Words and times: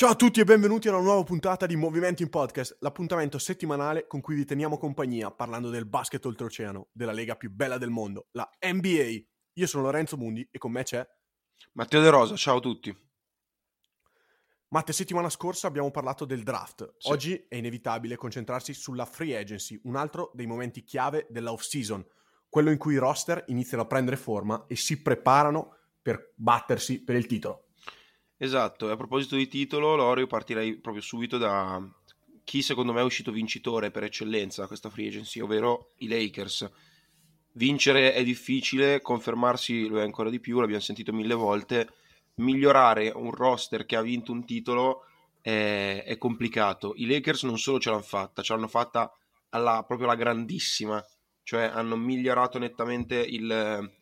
Ciao 0.00 0.12
a 0.12 0.14
tutti 0.14 0.40
e 0.40 0.44
benvenuti 0.44 0.88
a 0.88 0.92
una 0.92 1.02
nuova 1.02 1.22
puntata 1.24 1.66
di 1.66 1.76
Movimento 1.76 2.22
in 2.22 2.30
Podcast, 2.30 2.78
l'appuntamento 2.80 3.36
settimanale 3.36 4.06
con 4.06 4.22
cui 4.22 4.34
vi 4.34 4.46
teniamo 4.46 4.78
compagnia 4.78 5.30
parlando 5.30 5.68
del 5.68 5.84
basket 5.84 6.24
oltreoceano, 6.24 6.88
della 6.90 7.12
lega 7.12 7.36
più 7.36 7.50
bella 7.50 7.76
del 7.76 7.90
mondo, 7.90 8.28
la 8.30 8.48
NBA. 8.60 9.22
Io 9.52 9.66
sono 9.66 9.82
Lorenzo 9.82 10.16
Mundi 10.16 10.48
e 10.50 10.56
con 10.56 10.72
me 10.72 10.84
c'è 10.84 11.06
Matteo 11.74 12.00
De 12.00 12.08
Rosa, 12.08 12.34
ciao 12.34 12.56
a 12.56 12.60
tutti. 12.60 12.96
Matte. 14.68 14.94
Settimana 14.94 15.28
scorsa 15.28 15.66
abbiamo 15.66 15.90
parlato 15.90 16.24
del 16.24 16.44
draft. 16.44 16.94
Sì. 16.96 17.10
Oggi 17.10 17.46
è 17.46 17.56
inevitabile 17.56 18.16
concentrarsi 18.16 18.72
sulla 18.72 19.04
free 19.04 19.36
agency, 19.36 19.78
un 19.84 19.96
altro 19.96 20.30
dei 20.32 20.46
momenti 20.46 20.82
chiave 20.82 21.26
della 21.28 21.52
off-season, 21.52 22.02
quello 22.48 22.70
in 22.70 22.78
cui 22.78 22.94
i 22.94 22.96
roster 22.96 23.44
iniziano 23.48 23.82
a 23.82 23.86
prendere 23.86 24.16
forma 24.16 24.64
e 24.66 24.76
si 24.76 25.02
preparano 25.02 25.76
per 26.00 26.32
battersi 26.36 27.04
per 27.04 27.16
il 27.16 27.26
titolo. 27.26 27.66
Esatto, 28.42 28.88
e 28.88 28.92
a 28.92 28.96
proposito 28.96 29.36
di 29.36 29.48
titolo, 29.48 29.94
Loro, 29.96 30.18
io 30.18 30.26
partirei 30.26 30.78
proprio 30.78 31.02
subito 31.02 31.36
da 31.36 31.78
chi 32.42 32.62
secondo 32.62 32.94
me 32.94 33.00
è 33.00 33.04
uscito 33.04 33.30
vincitore 33.32 33.90
per 33.90 34.04
eccellenza 34.04 34.62
da 34.62 34.66
questa 34.66 34.88
free 34.88 35.08
agency, 35.08 35.40
ovvero 35.40 35.92
i 35.98 36.08
Lakers. 36.08 36.66
Vincere 37.52 38.14
è 38.14 38.24
difficile, 38.24 39.02
confermarsi 39.02 39.88
lo 39.88 40.00
è 40.00 40.04
ancora 40.04 40.30
di 40.30 40.40
più, 40.40 40.58
l'abbiamo 40.58 40.80
sentito 40.80 41.12
mille 41.12 41.34
volte. 41.34 41.90
Migliorare 42.36 43.12
un 43.14 43.30
roster 43.30 43.84
che 43.84 43.96
ha 43.96 44.00
vinto 44.00 44.32
un 44.32 44.46
titolo 44.46 45.02
è, 45.42 46.02
è 46.06 46.16
complicato. 46.16 46.94
I 46.96 47.04
Lakers 47.08 47.42
non 47.42 47.58
solo 47.58 47.78
ce 47.78 47.90
l'hanno 47.90 48.00
fatta, 48.00 48.40
ce 48.40 48.54
l'hanno 48.54 48.68
fatta 48.68 49.12
alla, 49.50 49.84
proprio 49.86 50.08
alla 50.08 50.16
grandissima, 50.16 51.04
cioè 51.42 51.64
hanno 51.64 51.94
migliorato 51.94 52.58
nettamente 52.58 53.16
il, 53.16 53.99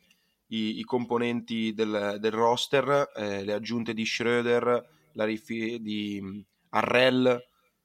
i, 0.49 0.79
i 0.79 0.85
componenti 0.85 1.73
del, 1.75 2.17
del 2.21 2.31
roster, 2.33 3.11
eh, 3.17 3.45
le 3.45 3.53
aggiunte 3.53 3.95
di 3.95 4.05
Schroeder, 4.05 4.87
la 5.13 5.25
rifi- 5.25 5.81
di 5.81 6.21
mh, 6.21 6.45
Arrel, 6.71 7.45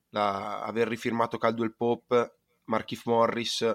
la- 0.09 0.61
aver 0.63 0.87
rifirmato 0.87 1.37
Caldwell 1.37 1.73
Pope, 1.75 2.35
Markif 2.65 3.05
Morris, 3.05 3.69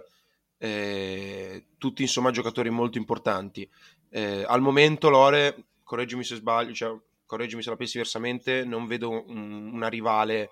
eh, 0.58 1.66
tutti 1.78 2.02
insomma 2.02 2.30
giocatori 2.30 2.70
molto 2.70 2.98
importanti. 2.98 3.68
Eh, 4.10 4.44
al 4.46 4.60
momento 4.60 5.08
Lore, 5.10 5.64
correggimi 5.82 6.24
se 6.24 6.36
sbaglio, 6.36 6.72
cioè, 6.72 6.96
correggimi 7.26 7.62
se 7.62 7.70
la 7.70 7.76
pensi 7.76 7.92
diversamente, 7.96 8.64
non 8.64 8.86
vedo 8.86 9.10
un- 9.10 9.70
una 9.72 9.88
rivale 9.88 10.50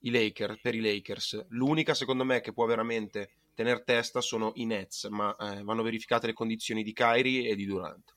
i 0.00 0.10
Lakers, 0.10 0.58
per 0.60 0.74
i 0.74 0.80
Lakers. 0.80 1.46
L'unica 1.50 1.94
secondo 1.94 2.24
me 2.24 2.40
che 2.40 2.52
può 2.52 2.66
veramente 2.66 3.30
tenere 3.56 3.82
testa 3.82 4.20
sono 4.20 4.52
i 4.56 4.66
Nets, 4.66 5.04
ma 5.04 5.34
eh, 5.34 5.62
vanno 5.64 5.82
verificate 5.82 6.26
le 6.26 6.34
condizioni 6.34 6.82
di 6.82 6.92
Kyrie 6.92 7.48
e 7.48 7.56
di 7.56 7.64
Durant. 7.64 8.14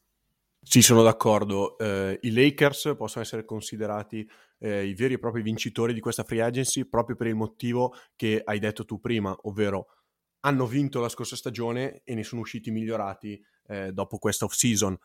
Sì, 0.62 0.82
sono 0.82 1.02
d'accordo. 1.02 1.78
Eh, 1.78 2.20
I 2.22 2.32
Lakers 2.32 2.94
possono 2.98 3.24
essere 3.24 3.46
considerati 3.46 4.30
eh, 4.60 4.86
i 4.86 4.94
veri 4.94 5.14
e 5.14 5.20
propri 5.20 5.42
vincitori 5.42 5.94
di 5.94 6.02
questa 6.02 6.24
free 6.24 6.42
agency 6.42 6.86
proprio 6.86 7.16
per 7.16 7.28
il 7.28 7.36
motivo 7.36 7.96
che 8.16 8.42
hai 8.44 8.60
detto 8.60 8.84
tu 8.84 9.00
prima, 9.00 9.36
ovvero 9.44 9.88
hanno 10.42 10.68
vinto 10.68 11.00
la 11.00 11.10
scorsa 11.10 11.38
stagione 11.38 12.02
e 12.04 12.14
ne 12.14 12.24
sono 12.24 12.42
usciti 12.42 12.72
migliorati 12.72 13.42
eh, 13.68 13.94
dopo 13.94 14.18
questa 14.18 14.44
off-season. 14.46 14.98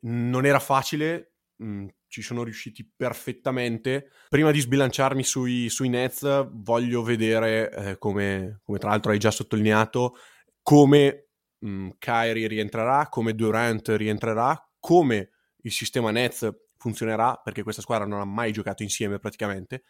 Non 0.00 0.44
era 0.44 0.58
facile, 0.58 1.34
mh, 1.60 1.86
ci 2.08 2.22
sono 2.22 2.42
riusciti 2.42 2.88
perfettamente. 2.96 4.10
Prima 4.28 4.50
di 4.50 4.60
sbilanciarmi 4.60 5.22
sui, 5.22 5.68
sui 5.68 5.88
Nets, 5.88 6.48
voglio 6.52 7.02
vedere, 7.02 7.70
eh, 7.70 7.98
come, 7.98 8.60
come 8.64 8.78
tra 8.78 8.90
l'altro 8.90 9.12
hai 9.12 9.18
già 9.18 9.30
sottolineato, 9.30 10.16
come 10.62 11.28
mh, 11.58 11.90
Kyrie 11.98 12.48
rientrerà, 12.48 13.08
come 13.08 13.34
Durant 13.34 13.88
rientrerà, 13.90 14.70
come 14.78 15.30
il 15.62 15.72
sistema 15.72 16.10
Nets 16.10 16.48
funzionerà, 16.76 17.40
perché 17.42 17.62
questa 17.62 17.82
squadra 17.82 18.06
non 18.06 18.20
ha 18.20 18.24
mai 18.24 18.52
giocato 18.52 18.82
insieme 18.82 19.18
praticamente, 19.18 19.84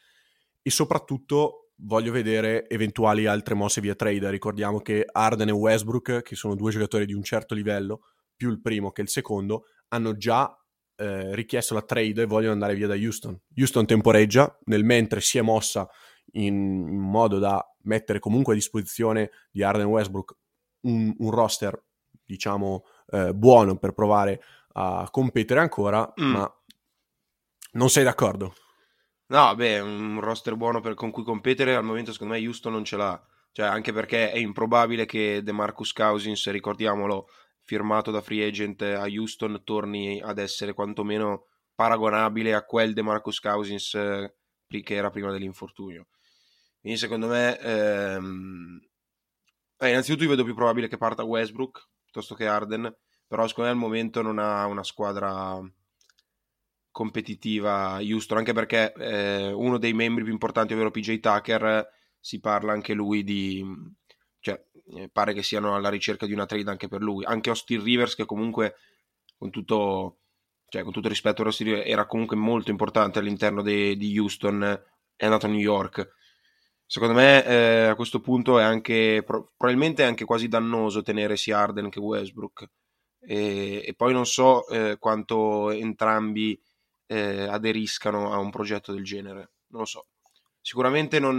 e 0.60 0.70
soprattutto 0.70 1.72
voglio 1.82 2.12
vedere 2.12 2.68
eventuali 2.68 3.24
altre 3.24 3.54
mosse 3.54 3.80
via 3.80 3.94
trade. 3.94 4.28
Ricordiamo 4.28 4.80
che 4.80 5.06
Arden 5.10 5.48
e 5.48 5.52
Westbrook, 5.52 6.22
che 6.22 6.34
sono 6.34 6.54
due 6.54 6.72
giocatori 6.72 7.06
di 7.06 7.14
un 7.14 7.22
certo 7.22 7.54
livello, 7.54 8.00
più 8.36 8.50
il 8.50 8.60
primo 8.60 8.90
che 8.90 9.02
il 9.02 9.08
secondo, 9.08 9.66
hanno 9.88 10.16
già 10.16 10.54
eh, 11.00 11.34
richiesto 11.34 11.74
la 11.74 11.82
trade 11.82 12.22
e 12.22 12.26
vogliono 12.26 12.52
andare 12.52 12.74
via 12.74 12.86
da 12.86 12.94
Houston. 12.94 13.38
Houston 13.56 13.86
temporeggia, 13.86 14.56
nel 14.66 14.84
mentre 14.84 15.20
si 15.20 15.38
è 15.38 15.40
mossa 15.42 15.88
in, 16.32 16.54
in 16.88 16.98
modo 16.98 17.38
da 17.38 17.64
mettere 17.84 18.18
comunque 18.18 18.52
a 18.52 18.56
disposizione 18.56 19.30
di 19.50 19.62
Arden 19.62 19.86
Westbrook 19.86 20.36
un, 20.82 21.14
un 21.18 21.30
roster, 21.30 21.82
diciamo, 22.24 22.84
eh, 23.08 23.32
buono 23.34 23.76
per 23.78 23.92
provare 23.92 24.40
a 24.72 25.08
competere 25.10 25.60
ancora, 25.60 26.12
Mm. 26.20 26.30
ma 26.32 26.54
non 27.72 27.88
sei 27.88 28.04
d'accordo? 28.04 28.54
No, 29.26 29.54
beh, 29.54 29.78
un 29.80 30.20
roster 30.20 30.56
buono 30.56 30.80
per- 30.80 30.94
con 30.94 31.10
cui 31.10 31.22
competere 31.22 31.74
al 31.76 31.84
momento 31.84 32.12
secondo 32.12 32.34
me 32.34 32.40
Houston 32.44 32.72
non 32.72 32.84
ce 32.84 32.96
l'ha. 32.96 33.20
Cioè, 33.52 33.66
anche 33.66 33.92
perché 33.92 34.30
è 34.32 34.38
improbabile 34.38 35.06
che 35.06 35.42
DeMarcus 35.42 35.92
Cousins, 35.92 36.48
ricordiamolo, 36.50 37.28
firmato 37.70 38.10
da 38.10 38.20
free 38.20 38.44
agent 38.44 38.82
a 38.82 39.06
Houston, 39.06 39.62
torni 39.62 40.20
ad 40.20 40.38
essere 40.38 40.74
quantomeno 40.74 41.44
paragonabile 41.76 42.52
a 42.52 42.64
quel 42.64 42.94
DeMarcus 42.94 43.38
Cousins 43.38 43.94
eh, 43.94 44.34
che 44.66 44.94
era 44.94 45.10
prima 45.10 45.30
dell'infortunio. 45.30 46.08
Quindi 46.80 46.98
secondo 46.98 47.28
me, 47.28 47.56
ehm, 47.60 48.80
eh, 49.78 49.88
innanzitutto 49.88 50.24
io 50.24 50.30
vedo 50.30 50.42
più 50.42 50.56
probabile 50.56 50.88
che 50.88 50.96
parta 50.96 51.22
Westbrook 51.22 51.88
piuttosto 52.02 52.34
che 52.34 52.48
Arden, 52.48 52.92
però 53.28 53.46
secondo 53.46 53.70
me 53.70 53.76
al 53.76 53.80
momento 53.80 54.20
non 54.20 54.40
ha 54.40 54.66
una 54.66 54.82
squadra 54.82 55.60
competitiva 56.90 57.98
Houston, 58.00 58.38
anche 58.38 58.52
perché 58.52 58.92
eh, 58.94 59.52
uno 59.52 59.78
dei 59.78 59.92
membri 59.92 60.24
più 60.24 60.32
importanti, 60.32 60.72
ovvero 60.72 60.90
PJ 60.90 61.20
Tucker, 61.20 61.88
si 62.18 62.40
parla 62.40 62.72
anche 62.72 62.94
lui 62.94 63.22
di... 63.22 63.64
eh, 64.94 65.08
pare 65.12 65.32
che 65.32 65.42
siano 65.42 65.74
alla 65.74 65.88
ricerca 65.88 66.26
di 66.26 66.32
una 66.32 66.46
trade 66.46 66.70
anche 66.70 66.88
per 66.88 67.00
lui. 67.02 67.24
Anche 67.24 67.50
Austin 67.50 67.82
Rivers, 67.82 68.14
che 68.14 68.24
comunque, 68.24 68.76
con 69.36 69.50
tutto, 69.50 70.18
cioè, 70.68 70.82
con 70.82 70.92
tutto 70.92 71.08
rispetto 71.08 71.44
era 71.84 72.06
comunque 72.06 72.36
molto 72.36 72.70
importante 72.70 73.18
all'interno 73.18 73.62
de- 73.62 73.96
di 73.96 74.18
Houston, 74.18 74.62
è 75.16 75.24
andato 75.24 75.46
a 75.46 75.48
New 75.48 75.58
York. 75.58 76.14
Secondo 76.86 77.14
me 77.14 77.44
eh, 77.44 77.84
a 77.86 77.94
questo 77.94 78.20
punto 78.20 78.58
è 78.58 78.64
anche, 78.64 79.22
pro- 79.24 79.52
probabilmente 79.56 80.02
è 80.02 80.06
anche 80.06 80.24
quasi 80.24 80.48
dannoso 80.48 81.02
tenere 81.02 81.36
sia 81.36 81.58
Arden 81.58 81.88
che 81.88 82.00
Westbrook. 82.00 82.68
E, 83.20 83.84
e 83.86 83.94
poi 83.94 84.12
non 84.12 84.26
so 84.26 84.66
eh, 84.68 84.96
quanto 84.98 85.70
entrambi 85.70 86.60
eh, 87.06 87.42
aderiscano 87.46 88.32
a 88.32 88.38
un 88.38 88.50
progetto 88.50 88.92
del 88.92 89.04
genere. 89.04 89.52
Non 89.68 89.82
lo 89.82 89.86
so. 89.86 90.06
Sicuramente 90.60 91.20
non, 91.20 91.38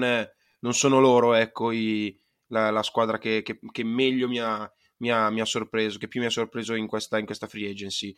non 0.60 0.74
sono 0.74 1.00
loro, 1.00 1.34
ecco, 1.34 1.72
i- 1.72 2.18
la, 2.52 2.70
la 2.70 2.84
squadra 2.84 3.18
che, 3.18 3.42
che- 3.42 3.60
che 3.72 3.84
meglio 3.84 4.28
mi 4.28 4.40
ha, 4.40 4.72
mi 4.98 5.10
ha- 5.12 5.30
mi 5.30 5.42
ha 5.42 5.46
sorpreso, 5.46 5.98
che 5.98 6.08
più 6.08 6.20
mi 6.22 6.28
ha 6.28 6.30
sorpreso 6.30 6.74
in 6.76 6.88
questa, 6.88 7.18
in 7.18 7.26
questa 7.26 7.48
free 7.48 7.70
agency. 7.70 8.16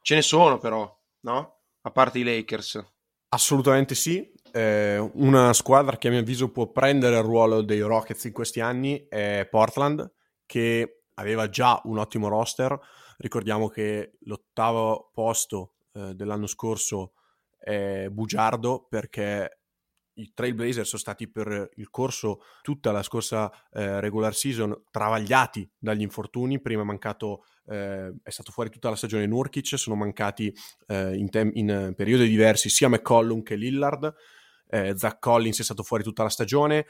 Ce 0.00 0.14
ne 0.14 0.22
sono 0.22 0.58
però, 0.58 0.88
no? 1.20 1.60
A 1.82 1.90
parte 1.90 2.18
i 2.18 2.22
Lakers. 2.22 2.82
Assolutamente 3.28 3.94
sì. 3.94 4.32
Eh, 4.52 4.98
una 5.14 5.52
squadra 5.52 5.98
che 5.98 6.08
a 6.08 6.10
mio 6.10 6.20
avviso 6.20 6.50
può 6.50 6.70
prendere 6.70 7.16
il 7.18 7.22
ruolo 7.24 7.62
dei 7.62 7.80
Rockets 7.80 8.24
in 8.24 8.32
questi 8.32 8.60
anni 8.60 9.06
è 9.08 9.46
Portland, 9.50 10.10
che 10.46 11.02
aveva 11.14 11.48
già 11.48 11.80
un 11.84 11.98
ottimo 11.98 12.28
roster. 12.28 12.78
Ricordiamo 13.18 13.68
che 13.68 14.16
l'ottavo 14.20 15.10
posto 15.12 15.74
eh, 15.92 16.14
dell'anno 16.14 16.46
scorso 16.46 17.12
è 17.58 18.06
bugiardo 18.10 18.86
perché 18.88 19.60
i 20.16 20.32
Trailblazers 20.32 20.88
sono 20.88 21.00
stati 21.00 21.28
per 21.28 21.70
il 21.74 21.90
corso 21.90 22.42
tutta 22.62 22.92
la 22.92 23.02
scorsa 23.02 23.50
eh, 23.72 24.00
regular 24.00 24.34
season 24.34 24.84
travagliati 24.90 25.68
dagli 25.78 26.02
infortuni. 26.02 26.60
Prima 26.60 26.82
è 26.82 26.84
mancato, 26.84 27.44
eh, 27.66 28.14
è 28.22 28.30
stato 28.30 28.52
fuori 28.52 28.70
tutta 28.70 28.88
la 28.88 28.96
stagione 28.96 29.26
Nurkic, 29.26 29.78
sono 29.78 29.96
mancati 29.96 30.52
eh, 30.86 31.16
in, 31.16 31.30
tem- 31.30 31.54
in, 31.54 31.92
periodi 31.96 32.28
diversi 32.28 32.68
sia 32.68 32.88
McCollum 32.88 33.42
che 33.42 33.56
Lillard. 33.56 34.14
Eh, 34.68 34.94
Zach 34.96 35.18
Collins 35.18 35.60
è 35.60 35.64
stato 35.64 35.82
fuori 35.82 36.02
tutta 36.02 36.22
la 36.22 36.28
stagione. 36.28 36.86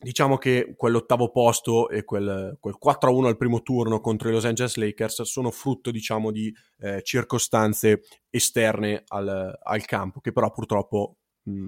Diciamo 0.00 0.38
che 0.38 0.74
quell'ottavo 0.76 1.32
posto 1.32 1.88
e 1.88 2.04
quel, 2.04 2.56
quel 2.60 2.76
4-1 2.80 3.24
al 3.24 3.36
primo 3.36 3.62
turno 3.62 4.00
contro 4.00 4.28
i 4.28 4.32
Los 4.32 4.44
Angeles 4.44 4.76
Lakers 4.76 5.22
sono 5.22 5.50
frutto, 5.50 5.90
diciamo, 5.90 6.30
di 6.30 6.54
eh, 6.78 7.02
circostanze 7.02 8.02
esterne 8.30 9.02
al, 9.08 9.58
al 9.60 9.84
campo, 9.86 10.20
che 10.20 10.30
però 10.30 10.52
purtroppo 10.52 11.17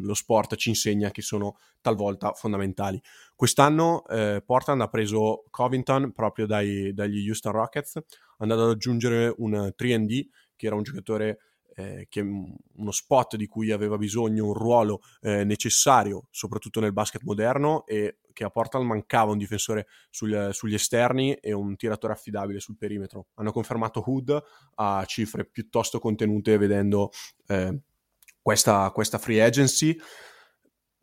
lo 0.02 0.14
sport 0.14 0.56
ci 0.56 0.68
insegna 0.68 1.10
che 1.10 1.22
sono 1.22 1.56
talvolta 1.80 2.32
fondamentali. 2.32 3.00
Quest'anno 3.34 4.06
eh, 4.06 4.42
Portland 4.44 4.80
ha 4.80 4.88
preso 4.88 5.44
Covington 5.50 6.12
proprio 6.12 6.46
dai, 6.46 6.92
dagli 6.92 7.26
Houston 7.26 7.52
Rockets, 7.52 7.96
è 7.96 8.02
andato 8.38 8.62
ad 8.64 8.70
aggiungere 8.70 9.34
un 9.38 9.72
3D 9.76 10.28
che 10.56 10.66
era 10.66 10.74
un 10.74 10.82
giocatore 10.82 11.38
eh, 11.74 12.06
che 12.08 12.20
uno 12.20 12.90
spot 12.90 13.36
di 13.36 13.46
cui 13.46 13.70
aveva 13.70 13.96
bisogno, 13.96 14.46
un 14.46 14.54
ruolo 14.54 15.00
eh, 15.20 15.44
necessario 15.44 16.26
soprattutto 16.30 16.80
nel 16.80 16.92
basket 16.92 17.22
moderno 17.22 17.86
e 17.86 18.18
che 18.32 18.44
a 18.44 18.50
Portland 18.50 18.86
mancava 18.86 19.32
un 19.32 19.38
difensore 19.38 19.86
sul, 20.08 20.50
sugli 20.52 20.74
esterni 20.74 21.34
e 21.34 21.52
un 21.52 21.76
tiratore 21.76 22.12
affidabile 22.12 22.60
sul 22.60 22.76
perimetro. 22.76 23.28
Hanno 23.34 23.52
confermato 23.52 24.02
Hood 24.04 24.42
a 24.76 25.04
cifre 25.04 25.44
piuttosto 25.44 25.98
contenute 25.98 26.56
vedendo 26.56 27.10
eh, 27.46 27.80
questa, 28.42 28.90
questa 28.90 29.18
free 29.18 29.42
agency. 29.42 29.96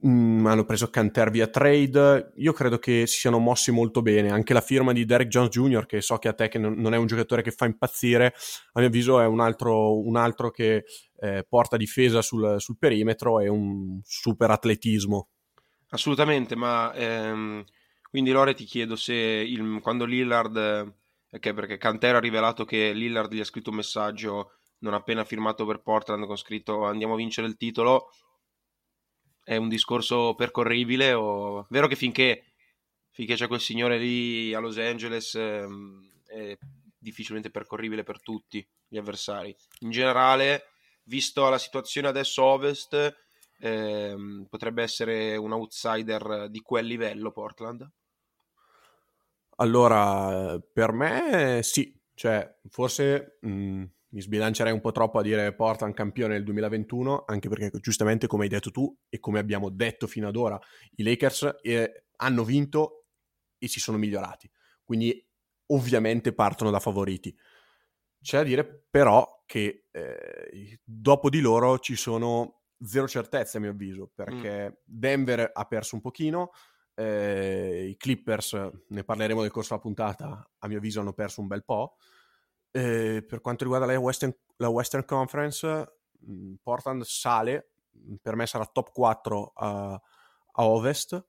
Mm, 0.06 0.45
hanno 0.45 0.63
preso 0.63 0.89
Canter 0.89 1.31
via 1.31 1.48
trade. 1.48 2.34
Io 2.36 2.54
credo 2.54 2.78
che 2.78 3.07
si 3.07 3.19
siano 3.19 3.39
mossi 3.39 3.72
molto 3.72 4.04
bene. 4.04 4.30
Anche 4.30 4.54
la 4.54 4.62
firma 4.62 4.94
di 4.94 5.06
Derek 5.06 5.28
Jones 5.28 5.50
Jr., 5.50 5.86
che 5.88 6.01
so 6.01 6.18
che 6.18 6.28
a 6.28 6.34
te 6.34 6.50
che 6.50 6.60
non 6.60 6.94
è 6.94 6.98
un 6.98 7.07
giocatore 7.07 7.42
che 7.42 7.51
fa 7.51 7.66
impazzire, 7.66 8.28
a 8.74 8.80
mio 8.80 8.88
avviso 8.88 9.19
è 9.19 9.25
un 9.25 9.39
altro, 9.39 10.00
un 10.00 10.16
altro 10.16 10.51
che 10.51 10.86
eh, 11.19 11.45
porta 11.50 11.78
difesa 11.78 12.22
sul, 12.22 12.57
sul, 12.60 12.78
perimetro 12.78 13.40
e 13.40 13.48
un 13.48 14.00
super 14.04 14.51
atletismo. 14.51 15.30
Assolutamente, 15.90 16.56
ma 16.56 16.94
ehm, 16.94 17.63
quindi 18.10 18.31
Lore 18.31 18.54
ti 18.54 18.66
chiedo 18.66 18.95
se 18.95 19.16
il, 19.16 19.80
quando 19.81 20.06
Lillard, 20.06 20.94
okay, 21.31 21.54
perché 21.54 21.78
Canter 21.78 22.16
ha 22.16 22.19
rivelato 22.19 22.66
che 22.66 22.94
Lillard 22.94 23.33
gli 23.33 23.40
ha 23.40 23.45
scritto 23.45 23.72
un 23.72 23.78
messaggio 23.78 24.56
non 24.79 24.94
appena 24.94 25.24
firmato 25.24 25.65
per 25.65 25.81
Portland 25.81 26.25
con 26.25 26.38
scritto 26.38 26.83
andiamo 26.83 27.13
a 27.13 27.18
vincere 27.18 27.47
il 27.47 27.57
titolo, 27.57 28.09
è 29.44 29.56
un 29.56 29.69
discorso 29.69 30.35
percorribile 30.35 31.13
o... 31.13 31.65
Vero 31.69 31.88
che 31.88 31.95
finché, 31.95 32.53
finché 33.09 33.35
c'è 33.35 33.47
quel 33.47 33.62
signore 33.62 33.97
lì 33.97 34.53
a 34.53 34.59
Los 34.59 34.77
Angeles 34.77 35.35
ehm, 35.35 36.21
è 36.25 36.57
difficilmente 36.97 37.50
percorribile 37.50 38.03
per 38.03 38.21
tutti 38.21 38.68
gli 38.85 38.97
avversari. 38.97 39.56
In 39.79 39.91
generale, 39.91 40.65
visto 41.03 41.47
la 41.47 41.57
situazione 41.57 42.09
adesso 42.09 42.44
ovest, 42.44 43.15
ehm, 43.59 44.47
potrebbe 44.50 44.83
essere 44.83 45.38
un 45.38 45.53
outsider 45.53 46.50
di 46.50 46.59
quel 46.59 46.85
livello 46.85 47.31
Portland? 47.31 47.89
Allora, 49.59 50.59
per 50.59 50.91
me 50.91 51.62
sì, 51.63 51.97
cioè 52.13 52.53
forse 52.69 53.38
mh, 53.41 53.83
mi 54.18 54.24
sbilancerei 54.24 54.74
un 54.74 54.81
po' 54.81 54.92
troppo 54.92 55.19
a 55.19 55.22
dire 55.22 55.54
Portland 55.54 55.94
campione 55.94 56.34
nel 56.34 56.44
2021, 56.44 57.25
anche 57.28 57.50
perché 57.50 57.69
giustamente 57.80 58.25
come 58.25 58.46
hai 58.46 58.50
detto 58.50 58.72
tu 58.72 58.92
e 59.10 59.19
come 59.19 59.38
abbiamo 59.38 59.69
detto 59.69 60.08
fino 60.08 60.28
ad 60.28 60.36
ora, 60.36 60.60
i 60.96 61.04
Lakers 61.04 61.58
eh, 61.62 62.06
hanno 62.16 62.44
vinto 62.44 63.06
e 63.60 63.68
si 63.68 63.80
sono 63.80 64.00
migliorati, 64.00 64.50
quindi 64.84 65.24
ovviamente 65.68 66.34
partono 66.34 66.72
da 66.72 66.80
favoriti. 66.80 67.38
C'è 68.19 68.38
da 68.38 68.44
dire 68.44 68.88
però 68.90 69.44
che 69.46 69.86
eh, 69.92 70.80
dopo 70.84 71.30
di 71.30 71.40
loro 71.40 71.78
ci 71.78 71.96
sono 71.96 72.62
zero 72.80 73.08
certezze 73.08 73.58
a 73.58 73.60
mio 73.60 73.69
avviso, 73.69 74.10
perché 74.16 74.69
mm. 74.69 74.74
Denver 74.84 75.52
ha 75.54 75.66
perso 75.66 75.94
un 75.94 76.02
pochino, 76.02 76.50
eh, 76.96 77.86
i 77.88 77.96
Clippers, 77.98 78.68
ne 78.88 79.04
parleremo 79.04 79.42
nel 79.42 79.52
corso 79.52 79.75
della 79.75 79.81
puntata, 79.81 80.50
a 80.58 80.68
mio 80.68 80.78
avviso 80.78 81.02
hanno 81.02 81.14
perso 81.14 81.40
un 81.40 81.46
bel 81.46 81.64
po', 81.64 81.98
eh, 82.77 83.24
per 83.24 83.41
quanto 83.41 83.63
riguarda 83.63 83.88
la 83.88 83.97
Western, 83.97 84.35
la 84.57 84.69
Western 84.69 85.03
Conference, 85.03 85.97
mm, 86.29 86.53
Portland 86.62 87.01
sale, 87.03 87.71
mm, 87.97 88.15
per 88.21 88.35
me 88.35 88.45
sarà 88.45 88.65
top 88.65 88.91
4 88.91 89.51
a, 89.56 90.01
a 90.51 90.65
Ovest 90.65 91.25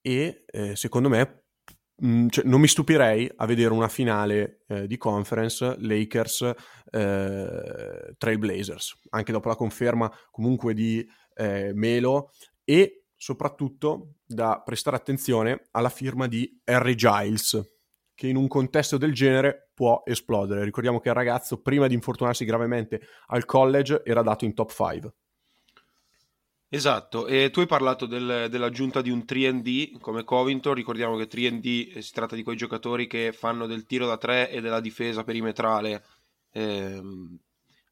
e 0.00 0.44
eh, 0.46 0.74
secondo 0.74 1.08
me 1.08 1.44
mh, 1.94 2.08
mm, 2.08 2.28
cioè, 2.28 2.44
non 2.44 2.60
mi 2.60 2.66
stupirei 2.66 3.30
a 3.36 3.46
vedere 3.46 3.72
una 3.72 3.88
finale 3.88 4.64
eh, 4.66 4.88
di 4.88 4.96
conference 4.96 5.76
Lakers 5.78 6.52
eh, 6.90 8.14
Trailblazers, 8.18 8.98
anche 9.10 9.30
dopo 9.30 9.48
la 9.48 9.56
conferma 9.56 10.12
comunque 10.32 10.74
di 10.74 11.08
eh, 11.34 11.70
Melo 11.72 12.32
e 12.64 13.04
soprattutto 13.16 14.14
da 14.26 14.60
prestare 14.64 14.96
attenzione 14.96 15.68
alla 15.70 15.90
firma 15.90 16.26
di 16.26 16.60
Harry 16.64 16.96
Giles 16.96 17.79
che 18.20 18.26
in 18.26 18.36
un 18.36 18.48
contesto 18.48 18.98
del 18.98 19.14
genere 19.14 19.70
può 19.72 20.02
esplodere. 20.04 20.62
Ricordiamo 20.62 21.00
che 21.00 21.08
il 21.08 21.14
ragazzo, 21.14 21.62
prima 21.62 21.86
di 21.86 21.94
infortunarsi 21.94 22.44
gravemente 22.44 23.00
al 23.28 23.46
college, 23.46 24.02
era 24.04 24.20
dato 24.20 24.44
in 24.44 24.52
top 24.52 24.70
5. 24.70 25.14
Esatto, 26.68 27.26
e 27.26 27.48
tu 27.50 27.60
hai 27.60 27.66
parlato 27.66 28.04
del, 28.04 28.48
dell'aggiunta 28.50 29.00
di 29.00 29.08
un 29.08 29.24
3D 29.26 29.98
come 30.00 30.24
Covington, 30.24 30.74
ricordiamo 30.74 31.16
che 31.16 31.28
3D 31.28 31.96
si 32.00 32.12
tratta 32.12 32.34
di 32.36 32.42
quei 32.42 32.58
giocatori 32.58 33.06
che 33.06 33.32
fanno 33.32 33.66
del 33.66 33.86
tiro 33.86 34.06
da 34.06 34.18
3 34.18 34.50
e 34.50 34.60
della 34.60 34.80
difesa 34.80 35.24
perimetrale 35.24 36.04
ehm, 36.52 37.38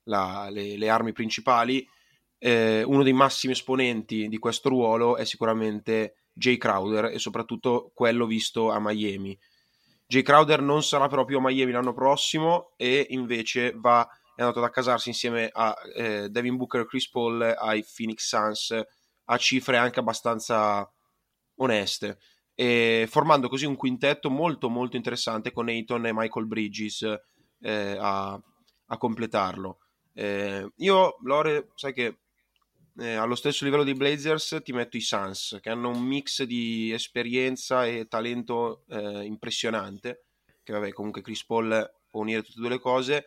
la, 0.05 0.49
le, 0.51 0.77
le, 0.77 0.89
armi 0.91 1.13
principali. 1.13 1.89
Eh, 2.37 2.83
uno 2.83 3.03
dei 3.03 3.15
massimi 3.15 3.55
esponenti 3.55 4.29
di 4.29 4.37
questo 4.37 4.69
ruolo 4.69 5.17
è 5.17 5.25
sicuramente 5.25 6.17
Jay 6.35 6.59
Crowder 6.59 7.07
e 7.07 7.19
soprattutto 7.19 7.93
quello 7.95 8.27
visto 8.27 8.71
a 8.71 8.79
Miami. 8.79 9.35
Jay 10.11 10.23
Crowder 10.23 10.63
non 10.63 10.83
sarà 10.83 11.07
proprio 11.07 11.37
a 11.37 11.43
Miami 11.43 11.71
l'anno 11.71 11.93
prossimo 11.93 12.73
e 12.79 13.09
invece 13.11 13.75
va, 13.77 14.09
è 14.35 14.41
andato 14.41 14.61
ad 14.61 14.65
accasarsi 14.65 15.11
insieme 15.11 15.51
a 15.53 15.77
eh, 15.95 16.31
Devin 16.31 16.57
Booker 16.57 16.81
e 16.81 16.87
Chris 16.87 17.11
Paul 17.11 17.43
ai 17.43 17.85
Phoenix 17.95 18.27
Suns 18.27 18.83
a 19.27 19.37
cifre 19.37 19.77
anche 19.77 20.01
abbastanza 20.01 20.91
oneste 21.57 22.19
e 22.55 23.07
formando 23.07 23.51
così 23.51 23.67
un 23.67 23.77
quintetto 23.77 24.31
molto 24.31 24.71
molto 24.71 24.97
interessante 24.97 25.53
con 25.53 25.69
Ayton 25.69 26.07
e 26.07 26.15
Michael 26.15 26.47
Bridges 26.47 27.03
eh, 27.61 27.97
a, 28.01 28.33
a, 28.87 28.97
completarlo. 28.97 29.81
Eh, 30.15 30.73
io, 30.77 31.19
Lore, 31.25 31.69
sai 31.75 31.93
che 31.93 32.21
eh, 32.99 33.15
allo 33.15 33.35
stesso 33.35 33.65
livello 33.65 33.85
dei 33.85 33.95
Blazers 33.95 34.61
ti 34.63 34.73
metto 34.73 34.97
i 34.97 35.01
Suns, 35.01 35.59
che 35.61 35.71
hanno 35.71 35.91
un 35.91 36.03
mix 36.03 36.43
di 36.43 36.93
esperienza 36.93 37.87
e 37.87 38.07
talento 38.09 38.85
eh, 38.89 39.25
impressionante, 39.25 40.25
che 40.63 40.73
vabbè 40.73 40.93
comunque 40.93 41.23
Chris 41.23 41.45
Paul 41.45 41.91
può 42.09 42.21
unire 42.21 42.43
tutte 42.43 42.59
e 42.59 42.61
due 42.61 42.71
le 42.71 42.79
cose, 42.79 43.27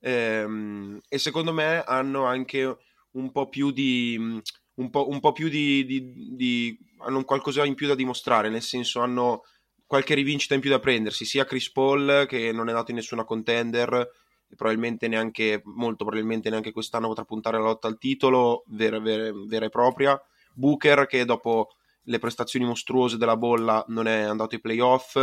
ehm, 0.00 1.00
e 1.08 1.18
secondo 1.18 1.52
me 1.52 1.82
hanno 1.82 2.24
anche 2.24 2.76
un 3.12 3.30
po' 3.30 3.48
più 3.48 3.70
di... 3.70 4.42
Un 4.76 4.90
po', 4.90 5.08
un 5.08 5.20
po 5.20 5.30
più 5.30 5.48
di, 5.48 5.84
di, 5.84 6.34
di, 6.34 6.76
hanno 7.04 7.22
qualcosa 7.22 7.64
in 7.64 7.76
più 7.76 7.86
da 7.86 7.94
dimostrare, 7.94 8.48
nel 8.48 8.60
senso 8.60 8.98
hanno 8.98 9.42
qualche 9.86 10.14
rivincita 10.14 10.54
in 10.54 10.60
più 10.60 10.68
da 10.68 10.80
prendersi, 10.80 11.24
sia 11.24 11.44
Chris 11.44 11.70
Paul 11.70 12.26
che 12.28 12.50
non 12.50 12.68
è 12.68 12.72
nato 12.72 12.90
in 12.90 12.96
nessuna 12.96 13.22
contender, 13.22 14.10
probabilmente 14.54 15.08
neanche, 15.08 15.62
molto 15.64 16.04
probabilmente 16.04 16.50
neanche 16.50 16.72
quest'anno 16.72 17.08
potrà 17.08 17.24
puntare 17.24 17.56
alla 17.56 17.66
lotta 17.66 17.88
al 17.88 17.98
titolo 17.98 18.64
vera, 18.66 18.98
vera, 18.98 19.30
vera 19.46 19.66
e 19.66 19.70
propria. 19.70 20.20
Booker 20.54 21.06
che 21.06 21.24
dopo 21.24 21.76
le 22.02 22.18
prestazioni 22.18 22.64
mostruose 22.64 23.16
della 23.16 23.36
bolla 23.36 23.84
non 23.88 24.06
è 24.06 24.20
andato 24.20 24.54
ai 24.54 24.60
playoff, 24.60 25.18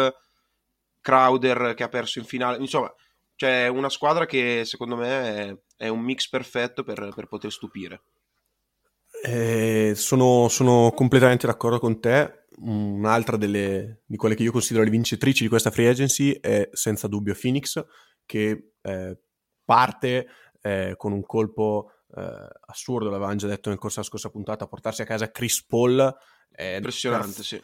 Crowder 0.99 1.73
che 1.73 1.83
ha 1.83 1.89
perso 1.89 2.19
in 2.19 2.25
finale, 2.25 2.57
insomma 2.57 2.93
c'è 3.35 3.67
una 3.67 3.89
squadra 3.89 4.27
che 4.27 4.61
secondo 4.65 4.95
me 4.95 5.07
è, 5.07 5.57
è 5.77 5.87
un 5.87 6.01
mix 6.01 6.29
perfetto 6.29 6.83
per, 6.83 7.11
per 7.15 7.25
poter 7.25 7.51
stupire. 7.51 8.03
Eh, 9.23 9.93
sono, 9.95 10.47
sono, 10.47 10.91
completamente 10.95 11.47
d'accordo 11.47 11.79
con 11.79 11.99
te. 11.99 12.45
Un'altra 12.57 13.37
delle, 13.37 14.03
di 14.05 14.15
quelle 14.17 14.35
che 14.35 14.43
io 14.43 14.51
considero 14.51 14.83
le 14.83 14.91
vincitrici 14.91 15.41
di 15.41 15.49
questa 15.49 15.71
free 15.71 15.89
agency 15.89 16.33
è 16.39 16.69
senza 16.71 17.07
dubbio 17.07 17.35
Phoenix, 17.39 17.83
che 18.25 18.70
eh, 18.81 19.17
parte 19.63 20.27
eh, 20.61 20.93
con 20.97 21.11
un 21.11 21.23
colpo 21.23 21.91
eh, 22.15 22.47
assurdo, 22.67 23.09
l'avevamo 23.09 23.35
già 23.35 23.47
detto 23.47 23.69
nel 23.69 23.77
corso 23.77 23.97
della 23.97 24.07
scorsa 24.07 24.29
puntata, 24.29 24.67
portarsi 24.67 25.01
a 25.01 25.05
casa 25.05 25.31
Chris 25.31 25.65
Paul. 25.65 26.15
Impressionante, 26.57 27.35
per... 27.35 27.45
sì. 27.45 27.61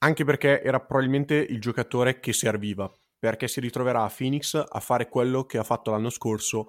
Anche 0.00 0.24
perché 0.24 0.62
era 0.62 0.80
probabilmente 0.80 1.34
il 1.34 1.60
giocatore 1.60 2.20
che 2.20 2.32
serviva, 2.32 2.88
perché 3.18 3.48
si 3.48 3.58
ritroverà 3.58 4.04
a 4.04 4.12
Phoenix 4.14 4.54
a 4.54 4.80
fare 4.80 5.08
quello 5.08 5.44
che 5.44 5.58
ha 5.58 5.64
fatto 5.64 5.90
l'anno 5.90 6.10
scorso 6.10 6.68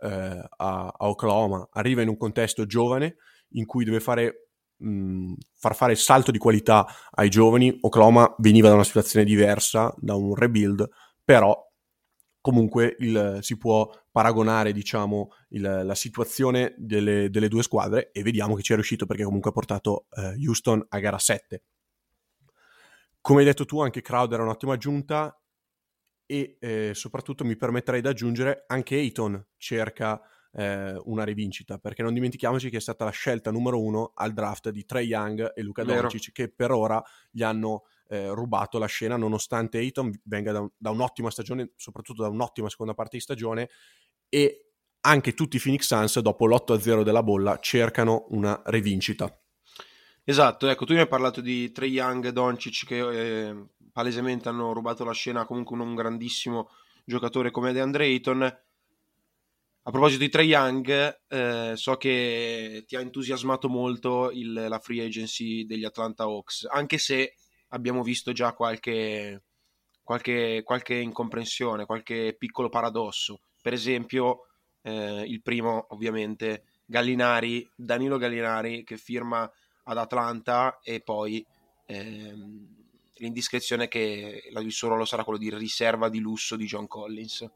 eh, 0.00 0.08
a, 0.08 0.86
a 0.86 1.08
Oklahoma. 1.08 1.68
Arriva 1.72 2.00
in 2.00 2.08
un 2.08 2.16
contesto 2.16 2.64
giovane 2.64 3.16
in 3.54 3.66
cui 3.66 3.84
deve 3.84 4.00
fare 4.00 4.50
mh, 4.76 5.34
far 5.56 5.74
fare 5.74 5.92
il 5.92 5.98
salto 5.98 6.30
di 6.30 6.38
qualità 6.38 6.86
ai 7.10 7.28
giovani. 7.28 7.76
Oklahoma 7.82 8.32
veniva 8.38 8.68
da 8.68 8.74
una 8.74 8.84
situazione 8.84 9.26
diversa, 9.26 9.92
da 9.98 10.14
un 10.14 10.34
rebuild, 10.34 10.88
però 11.22 11.69
comunque 12.40 12.96
il, 13.00 13.38
si 13.40 13.56
può 13.56 13.90
paragonare 14.10 14.72
diciamo 14.72 15.30
il, 15.50 15.82
la 15.84 15.94
situazione 15.94 16.74
delle, 16.78 17.30
delle, 17.30 17.48
due 17.48 17.62
squadre 17.62 18.10
e 18.12 18.22
vediamo 18.22 18.54
che 18.54 18.62
ci 18.62 18.72
è 18.72 18.74
riuscito 18.74 19.06
perché 19.06 19.24
comunque 19.24 19.50
ha 19.50 19.52
portato 19.54 20.06
eh, 20.16 20.34
Houston 20.46 20.84
a 20.88 20.98
gara 20.98 21.18
7 21.18 21.62
come 23.20 23.40
hai 23.40 23.46
detto 23.46 23.66
tu 23.66 23.80
anche 23.80 24.00
Crowder 24.00 24.38
è 24.38 24.42
un'ottima 24.42 24.74
aggiunta 24.74 25.34
e 26.24 26.56
eh, 26.60 26.92
soprattutto 26.94 27.44
mi 27.44 27.56
permetterei 27.56 28.00
di 28.00 28.08
aggiungere 28.08 28.64
anche 28.68 28.96
Ayton 28.96 29.46
cerca 29.56 30.20
eh, 30.52 31.00
una 31.04 31.24
rivincita, 31.24 31.78
perché 31.78 32.02
non 32.02 32.14
dimentichiamoci 32.14 32.70
che 32.70 32.78
è 32.78 32.80
stata 32.80 33.04
la 33.04 33.10
scelta 33.10 33.50
numero 33.50 33.82
uno 33.82 34.12
al 34.14 34.32
draft 34.32 34.70
di 34.70 34.84
Trey 34.84 35.06
Young 35.06 35.52
e 35.54 35.62
Luca 35.62 35.84
Doncic, 35.84 36.32
che 36.32 36.48
per 36.48 36.70
ora 36.70 37.02
gli 37.30 37.42
hanno 37.42 37.84
eh, 38.10 38.28
rubato 38.28 38.78
la 38.78 38.86
scena, 38.86 39.16
nonostante 39.16 39.78
Ayton 39.78 40.10
venga 40.24 40.50
da, 40.50 40.60
un, 40.60 40.68
da, 40.76 40.90
un'ottima 40.90 41.30
stagione, 41.30 41.72
soprattutto 41.76 42.22
da 42.22 42.28
un'ottima 42.28 42.68
seconda 42.68 42.92
parte 42.92 43.16
di 43.16 43.22
stagione, 43.22 43.70
e 44.28 44.72
anche 45.02 45.32
tutti 45.32 45.56
i 45.56 45.60
Phoenix 45.60 45.86
Suns, 45.86 46.18
dopo 46.18 46.46
l'8-0 46.46 47.02
della 47.02 47.22
bolla, 47.22 47.58
cercano 47.58 48.26
una 48.30 48.60
rivincita. 48.66 49.32
Esatto, 50.24 50.68
ecco, 50.68 50.84
tu 50.84 50.92
mi 50.92 50.98
hai 50.98 51.08
parlato 51.08 51.40
di 51.40 51.70
Trey 51.70 51.90
Young 51.90 52.26
e 52.26 52.32
Doncic 52.32 52.84
che 52.84 53.48
eh, 53.48 53.66
palesemente 53.92 54.48
hanno 54.48 54.72
rubato 54.72 55.04
la 55.04 55.12
scena 55.12 55.46
comunque 55.46 55.76
un, 55.76 55.82
un 55.82 55.94
grandissimo 55.94 56.68
giocatore 57.04 57.50
come 57.50 57.72
DeAndre 57.72 58.04
Ayton 58.04 58.42
a 59.82 59.90
proposito 59.90 60.20
di 60.20 60.28
Trey 60.28 60.46
Young, 60.46 61.20
eh, 61.26 61.72
so 61.74 61.96
che 61.96 62.84
ti 62.86 62.96
ha 62.96 63.00
entusiasmato 63.00 63.68
molto 63.68 64.30
il, 64.30 64.52
la 64.52 64.78
free 64.78 65.02
agency 65.02 65.64
degli 65.64 65.84
Atlanta 65.84 66.24
Hawks, 66.24 66.66
anche 66.70 66.98
se 66.98 67.36
abbiamo 67.70 68.02
visto 68.02 68.32
già 68.32 68.52
qualche, 68.52 69.42
qualche, 70.02 70.62
qualche 70.64 70.94
incomprensione, 70.94 71.86
qualche 71.86 72.34
piccolo 72.38 72.68
paradosso. 72.68 73.40
Per 73.60 73.72
esempio, 73.72 74.46
eh, 74.82 75.24
il 75.26 75.42
primo, 75.42 75.86
ovviamente, 75.90 76.64
Gallinari, 76.84 77.68
Danilo 77.74 78.16
Gallinari, 78.16 78.84
che 78.84 78.96
firma 78.96 79.50
ad 79.84 79.98
Atlanta 79.98 80.78
e 80.82 81.00
poi 81.00 81.44
ehm, 81.86 82.68
l'indiscrezione 83.14 83.88
che 83.88 84.50
il 84.50 84.72
suo 84.72 84.88
ruolo 84.88 85.04
sarà 85.04 85.24
quello 85.24 85.38
di 85.38 85.54
riserva 85.54 86.08
di 86.08 86.18
lusso 86.20 86.56
di 86.56 86.66
John 86.66 86.86
Collins. 86.86 87.48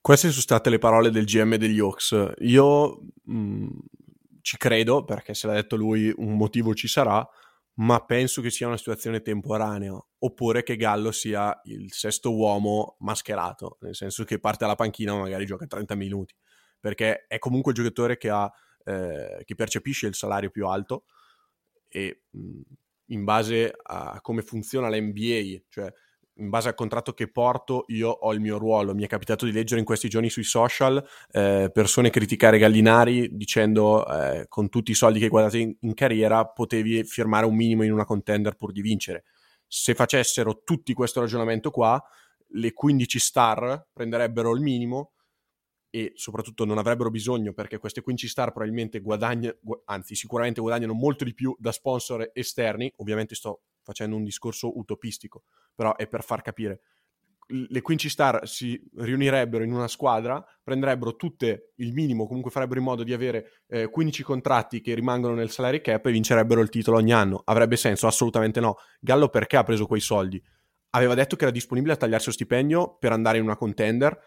Queste 0.00 0.30
sono 0.30 0.42
state 0.42 0.68
le 0.68 0.78
parole 0.78 1.10
del 1.10 1.24
GM 1.24 1.54
degli 1.56 1.78
Hawks. 1.78 2.32
Io 2.40 3.02
mh, 3.22 3.36
mm, 3.36 3.68
ci 4.42 4.56
credo, 4.56 5.04
perché 5.04 5.34
se 5.34 5.46
l'ha 5.46 5.54
detto 5.54 5.76
lui 5.76 6.12
un 6.16 6.36
motivo 6.36 6.74
ci 6.74 6.88
sarà, 6.88 7.26
ma 7.74 8.04
penso 8.04 8.42
che 8.42 8.50
sia 8.50 8.66
una 8.66 8.76
situazione 8.76 9.22
temporanea, 9.22 9.96
oppure 10.18 10.62
che 10.62 10.76
Gallo 10.76 11.10
sia 11.10 11.58
il 11.64 11.90
sesto 11.92 12.34
uomo 12.34 12.96
mascherato, 12.98 13.78
nel 13.80 13.94
senso 13.94 14.24
che 14.24 14.38
parte 14.38 14.58
dalla 14.64 14.74
panchina 14.74 15.14
ma 15.14 15.20
magari 15.20 15.46
gioca 15.46 15.66
30 15.66 15.94
minuti, 15.94 16.34
perché 16.78 17.24
è 17.26 17.38
comunque 17.38 17.72
il 17.72 17.78
giocatore 17.78 18.18
che, 18.18 18.28
ha, 18.28 18.52
eh, 18.84 19.42
che 19.44 19.54
percepisce 19.54 20.06
il 20.06 20.14
salario 20.14 20.50
più 20.50 20.66
alto 20.66 21.04
e 21.88 22.24
mh, 22.30 22.40
mm, 22.40 22.60
in 23.06 23.24
base 23.24 23.74
a 23.82 24.20
come 24.20 24.42
funziona 24.42 24.88
la 24.88 25.00
NBA, 25.00 25.62
cioè 25.68 25.92
in 26.36 26.48
base 26.48 26.68
al 26.68 26.74
contratto 26.74 27.12
che 27.12 27.30
porto 27.30 27.84
io 27.88 28.08
ho 28.08 28.32
il 28.32 28.40
mio 28.40 28.58
ruolo. 28.58 28.94
Mi 28.94 29.04
è 29.04 29.06
capitato 29.06 29.44
di 29.44 29.52
leggere 29.52 29.80
in 29.80 29.86
questi 29.86 30.08
giorni 30.08 30.30
sui 30.30 30.44
social 30.44 31.04
eh, 31.30 31.70
persone 31.72 32.10
criticare 32.10 32.58
Gallinari 32.58 33.36
dicendo 33.36 34.06
eh, 34.06 34.46
con 34.48 34.68
tutti 34.68 34.92
i 34.92 34.94
soldi 34.94 35.18
che 35.18 35.24
hai 35.24 35.30
guadagnato 35.30 35.58
in, 35.58 35.74
in, 35.80 35.94
carriera 35.94 36.46
potevi 36.46 37.04
firmare 37.04 37.46
un 37.46 37.54
minimo 37.54 37.82
in 37.82 37.92
una 37.92 38.04
contender 38.04 38.56
pur 38.56 38.72
di 38.72 38.80
vincere. 38.80 39.24
Se 39.66 39.94
facessero 39.94 40.62
tutti 40.64 40.92
questo 40.94 41.20
ragionamento 41.20 41.70
qua, 41.70 42.02
le 42.54 42.72
15 42.72 43.18
star 43.18 43.88
prenderebbero 43.92 44.54
il 44.54 44.60
minimo 44.60 45.12
e 45.94 46.12
soprattutto 46.14 46.64
non 46.64 46.78
avrebbero 46.78 47.10
bisogno 47.10 47.52
perché 47.52 47.76
queste 47.78 48.00
15 48.00 48.28
star 48.28 48.50
probabilmente 48.50 49.00
guadagnano, 49.00 49.56
anzi 49.84 50.14
sicuramente 50.14 50.60
guadagnano 50.60 50.94
molto 50.94 51.24
di 51.24 51.34
più 51.34 51.54
da 51.58 51.70
sponsor 51.70 52.30
esterni, 52.32 52.90
ovviamente 52.96 53.34
sto 53.34 53.62
facendo 53.82 54.16
un 54.16 54.24
discorso 54.24 54.76
utopistico, 54.78 55.44
però 55.74 55.96
è 55.96 56.06
per 56.06 56.22
far 56.22 56.42
capire. 56.42 56.80
Le 57.48 57.82
15 57.82 58.08
star 58.08 58.48
si 58.48 58.80
riunirebbero 58.96 59.62
in 59.64 59.72
una 59.72 59.88
squadra, 59.88 60.42
prenderebbero 60.62 61.16
tutte 61.16 61.72
il 61.76 61.92
minimo, 61.92 62.26
comunque 62.26 62.50
farebbero 62.50 62.78
in 62.78 62.86
modo 62.86 63.02
di 63.02 63.12
avere 63.12 63.62
eh, 63.66 63.90
15 63.90 64.22
contratti 64.22 64.80
che 64.80 64.94
rimangono 64.94 65.34
nel 65.34 65.50
salary 65.50 65.80
cap 65.80 66.06
e 66.06 66.12
vincerebbero 66.12 66.60
il 66.60 66.70
titolo 66.70 66.96
ogni 66.96 67.12
anno. 67.12 67.42
Avrebbe 67.44 67.76
senso? 67.76 68.06
Assolutamente 68.06 68.60
no. 68.60 68.76
Gallo 69.00 69.28
perché 69.28 69.56
ha 69.56 69.64
preso 69.64 69.86
quei 69.86 70.00
soldi? 70.00 70.42
Aveva 70.90 71.14
detto 71.14 71.36
che 71.36 71.44
era 71.44 71.52
disponibile 71.52 71.94
a 71.94 71.96
tagliarsi 71.96 72.26
lo 72.26 72.32
stipendio 72.32 72.96
per 72.98 73.12
andare 73.12 73.38
in 73.38 73.44
una 73.44 73.56
contender 73.56 74.18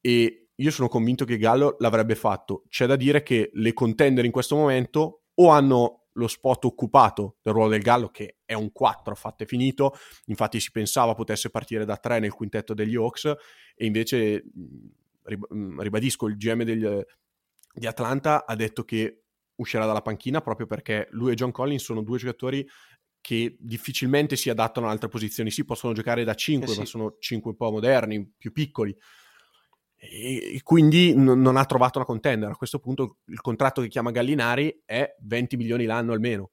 e 0.00 0.48
io 0.54 0.70
sono 0.70 0.88
convinto 0.88 1.24
che 1.24 1.38
Gallo 1.38 1.76
l'avrebbe 1.78 2.14
fatto. 2.14 2.64
C'è 2.68 2.86
da 2.86 2.96
dire 2.96 3.22
che 3.22 3.50
le 3.52 3.72
contender 3.72 4.24
in 4.24 4.32
questo 4.32 4.56
momento 4.56 5.22
o 5.34 5.48
hanno 5.50 6.07
lo 6.18 6.28
spot 6.28 6.64
occupato 6.64 7.36
del 7.40 7.54
ruolo 7.54 7.70
del 7.70 7.80
Gallo, 7.80 8.08
che 8.08 8.38
è 8.44 8.54
un 8.54 8.72
4 8.72 9.14
fatto 9.14 9.44
e 9.44 9.46
finito, 9.46 9.94
infatti 10.26 10.60
si 10.60 10.70
pensava 10.70 11.14
potesse 11.14 11.48
partire 11.48 11.84
da 11.84 11.96
3 11.96 12.18
nel 12.18 12.32
quintetto 12.32 12.74
degli 12.74 12.96
Hawks, 12.96 13.24
e 13.74 13.86
invece, 13.86 14.44
ribadisco, 15.22 16.26
il 16.26 16.36
GM 16.36 16.64
degli, 16.64 16.86
di 17.72 17.86
Atlanta 17.86 18.44
ha 18.44 18.54
detto 18.56 18.84
che 18.84 19.22
uscirà 19.56 19.86
dalla 19.86 20.02
panchina 20.02 20.40
proprio 20.40 20.66
perché 20.66 21.08
lui 21.10 21.32
e 21.32 21.34
John 21.34 21.50
Collins 21.50 21.82
sono 21.82 22.02
due 22.02 22.18
giocatori 22.18 22.68
che 23.20 23.56
difficilmente 23.58 24.36
si 24.36 24.50
adattano 24.50 24.86
ad 24.86 24.92
altre 24.92 25.08
posizioni. 25.08 25.50
Sì, 25.50 25.64
possono 25.64 25.92
giocare 25.92 26.24
da 26.24 26.34
5, 26.34 26.68
eh 26.68 26.72
sì. 26.72 26.78
ma 26.78 26.84
sono 26.84 27.16
5 27.18 27.50
un 27.50 27.56
po' 27.56 27.70
moderni, 27.70 28.32
più 28.36 28.52
piccoli 28.52 28.96
e 30.00 30.60
quindi 30.62 31.12
n- 31.14 31.40
non 31.40 31.56
ha 31.56 31.64
trovato 31.64 31.98
una 31.98 32.06
contender. 32.06 32.50
A 32.50 32.56
questo 32.56 32.78
punto 32.78 33.18
il 33.26 33.40
contratto 33.40 33.82
che 33.82 33.88
chiama 33.88 34.12
Gallinari 34.12 34.82
è 34.84 35.16
20 35.20 35.56
milioni 35.56 35.84
l'anno 35.84 36.12
almeno. 36.12 36.50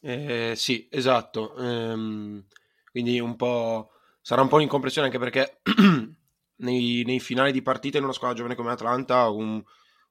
Eh, 0.00 0.52
sì, 0.54 0.86
esatto. 0.90 1.56
Ehm, 1.56 2.44
quindi 2.90 3.18
un 3.18 3.34
po'... 3.36 3.90
sarà 4.20 4.42
un 4.42 4.48
po' 4.48 4.56
un'incompressione 4.56 5.08
anche 5.08 5.18
perché 5.18 5.60
nei, 6.56 7.02
nei, 7.04 7.20
finali 7.20 7.50
di 7.52 7.62
partita 7.62 7.98
in 7.98 8.04
una 8.04 8.12
squadra 8.12 8.36
giovane 8.36 8.54
come 8.54 8.70
Atlanta 8.70 9.28
un, 9.30 9.62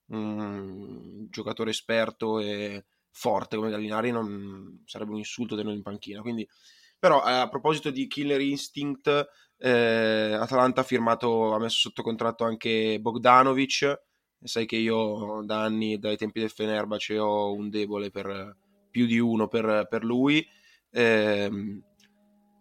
un 0.08 1.28
giocatore 1.30 1.70
esperto 1.70 2.40
e 2.40 2.86
forte 3.12 3.56
come 3.56 3.70
Gallinari 3.70 4.12
non 4.12 4.82
sarebbe 4.86 5.12
un 5.12 5.18
insulto 5.20 5.56
tenerlo 5.56 5.78
in 5.78 5.84
panchina. 5.84 6.22
Quindi, 6.22 6.48
però, 7.04 7.22
a 7.22 7.50
proposito 7.50 7.90
di 7.90 8.08
Killer 8.08 8.40
Instinct, 8.40 9.28
eh, 9.58 10.38
Atalanta 10.40 10.80
ha 10.80 10.84
firmato, 10.86 11.54
ha 11.54 11.60
messo 11.60 11.80
sotto 11.80 12.02
contratto 12.02 12.46
anche 12.46 12.98
Bogdanovic. 13.02 14.04
Sai 14.42 14.66
che 14.66 14.78
io 14.78 15.42
da 15.44 15.64
anni, 15.64 16.00
dai 16.00 16.16
tempi 16.16 16.40
del 16.40 16.50
Fenerbahce, 16.50 17.20
ho 17.20 17.52
un 17.52 17.70
debole 17.70 18.10
per 18.10 18.56
più 18.90 19.06
di 19.06 19.20
uno 19.20 19.50
per, 19.50 19.86
per 19.90 20.06
lui. 20.06 20.48
Eh, 20.90 21.52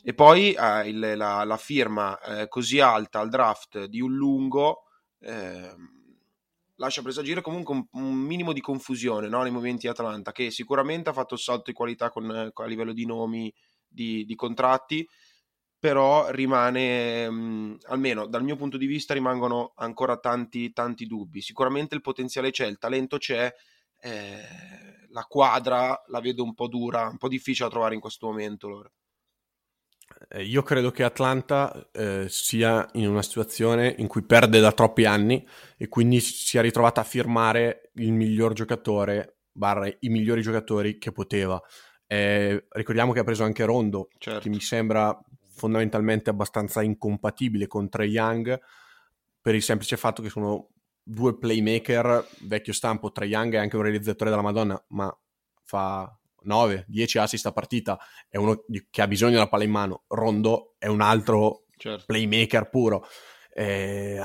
e 0.03 0.13
poi 0.13 0.55
eh, 0.55 0.89
il, 0.89 1.13
la, 1.15 1.45
la, 1.45 1.57
firma 1.57 2.19
eh, 2.19 2.49
così 2.49 2.81
alta 2.81 3.21
al 3.21 3.29
draft 3.29 3.85
di 3.85 4.01
un 4.01 4.13
lungo 4.13 4.87
ehm, 5.21 5.93
lascia 6.77 7.03
presagire 7.03 7.43
comunque 7.43 7.75
un, 7.75 7.87
un 7.93 8.15
minimo 8.15 8.53
di 8.53 8.61
confusione 8.61 9.29
no, 9.29 9.43
nei 9.43 9.53
movimenti 9.53 9.87
Atalanta, 9.87 10.33
che 10.33 10.51
sicuramente 10.51 11.11
ha 11.11 11.13
fatto 11.13 11.35
il 11.35 11.41
salto 11.41 11.65
di 11.67 11.75
qualità 11.75 12.11
con, 12.11 12.29
a 12.29 12.65
livello 12.67 12.93
di 12.93 13.07
nomi, 13.07 13.55
di, 13.93 14.25
di 14.25 14.35
contratti, 14.35 15.07
però 15.79 16.31
rimane, 16.31 17.29
mh, 17.29 17.35
mhmm, 17.35 17.77
almeno 17.87 18.27
dal 18.27 18.45
mio 18.45 18.57
punto 18.57 18.77
di 18.77 18.87
vista, 18.87 19.15
rimangono 19.15 19.73
ancora 19.77 20.17
tanti, 20.19 20.73
tanti 20.73 21.07
dubbi. 21.07 21.41
Sicuramente 21.41 21.95
il 21.95 22.01
potenziale 22.01 22.51
c'è, 22.51 22.67
il 22.67 22.79
talento 22.79 23.19
c'è, 23.19 23.53
eh, 24.01 24.43
la 25.11 25.25
quadra 25.25 26.01
la 26.07 26.21
vedo 26.21 26.43
un 26.45 26.55
po' 26.55 26.69
dura, 26.69 27.09
un 27.09 27.19
po' 27.19 27.29
difficile 27.29 27.67
da 27.67 27.73
trovare 27.73 27.95
in 27.95 28.01
questo 28.01 28.27
momento. 28.27 28.67
Allora. 28.67 28.91
Eh, 30.29 30.45
io 30.45 30.63
credo 30.63 30.91
che 30.91 31.03
Atlanta 31.03 31.89
eh, 31.93 32.27
sia 32.29 32.89
in 32.93 33.09
una 33.09 33.23
situazione 33.23 33.95
in 33.99 34.07
cui 34.07 34.23
perde 34.23 34.61
da 34.61 34.73
troppi 34.73 35.05
anni 35.05 35.47
e 35.77 35.89
quindi 35.89 36.21
sia 36.21 36.61
ritrovata 36.61 37.01
a 37.01 37.05
firmare 37.05 37.91
il 37.95 38.13
miglior 38.13 38.53
giocatore, 38.53 39.39
barra 39.51 39.87
i 39.87 40.09
migliori 40.09 40.43
giocatori 40.43 40.99
che 40.99 41.13
poteva. 41.13 41.61
Eh, 42.13 42.67
ricordiamo 42.69 43.13
che 43.13 43.21
ha 43.21 43.25
preso 43.25 43.43
anche 43.43 43.65
Rondo, 43.65 44.11
certo. 44.19 44.41
che 44.41 44.51
mi 44.51 44.61
sembra 44.61 45.19
fondamentalmente 45.55 46.29
abbastanza 46.29 46.83
incompatibile 46.83 47.67
con 47.67 47.89
Trey 47.89 48.11
Young 48.11 48.61
per 49.41 49.55
il 49.55 49.63
semplice 49.63 49.97
fatto 49.97 50.21
che 50.21 50.29
sono 50.29 50.69
due 51.03 51.39
playmaker 51.39 52.29
vecchio 52.41 52.75
stampo. 52.75 53.13
Trey 53.13 53.31
Young 53.31 53.55
è 53.55 53.57
anche 53.57 53.77
un 53.77 53.83
realizzatore 53.83 54.29
della 54.29 54.43
Madonna, 54.43 54.85
ma 54.89 55.19
fa 55.63 56.15
9, 56.43 56.85
10 56.87 57.17
assist 57.17 57.47
a 57.47 57.53
partita, 57.53 57.99
è 58.29 58.37
uno 58.37 58.63
che 58.91 59.01
ha 59.01 59.09
bisogno 59.09 59.33
della 59.33 59.49
palla 59.49 59.65
in 59.65 59.71
mano. 59.71 60.03
Rondo 60.09 60.75
è 60.77 60.89
un 60.89 61.01
altro 61.01 61.65
certo. 61.79 62.05
playmaker 62.05 62.69
puro. 62.69 63.07
Eh, 63.55 64.21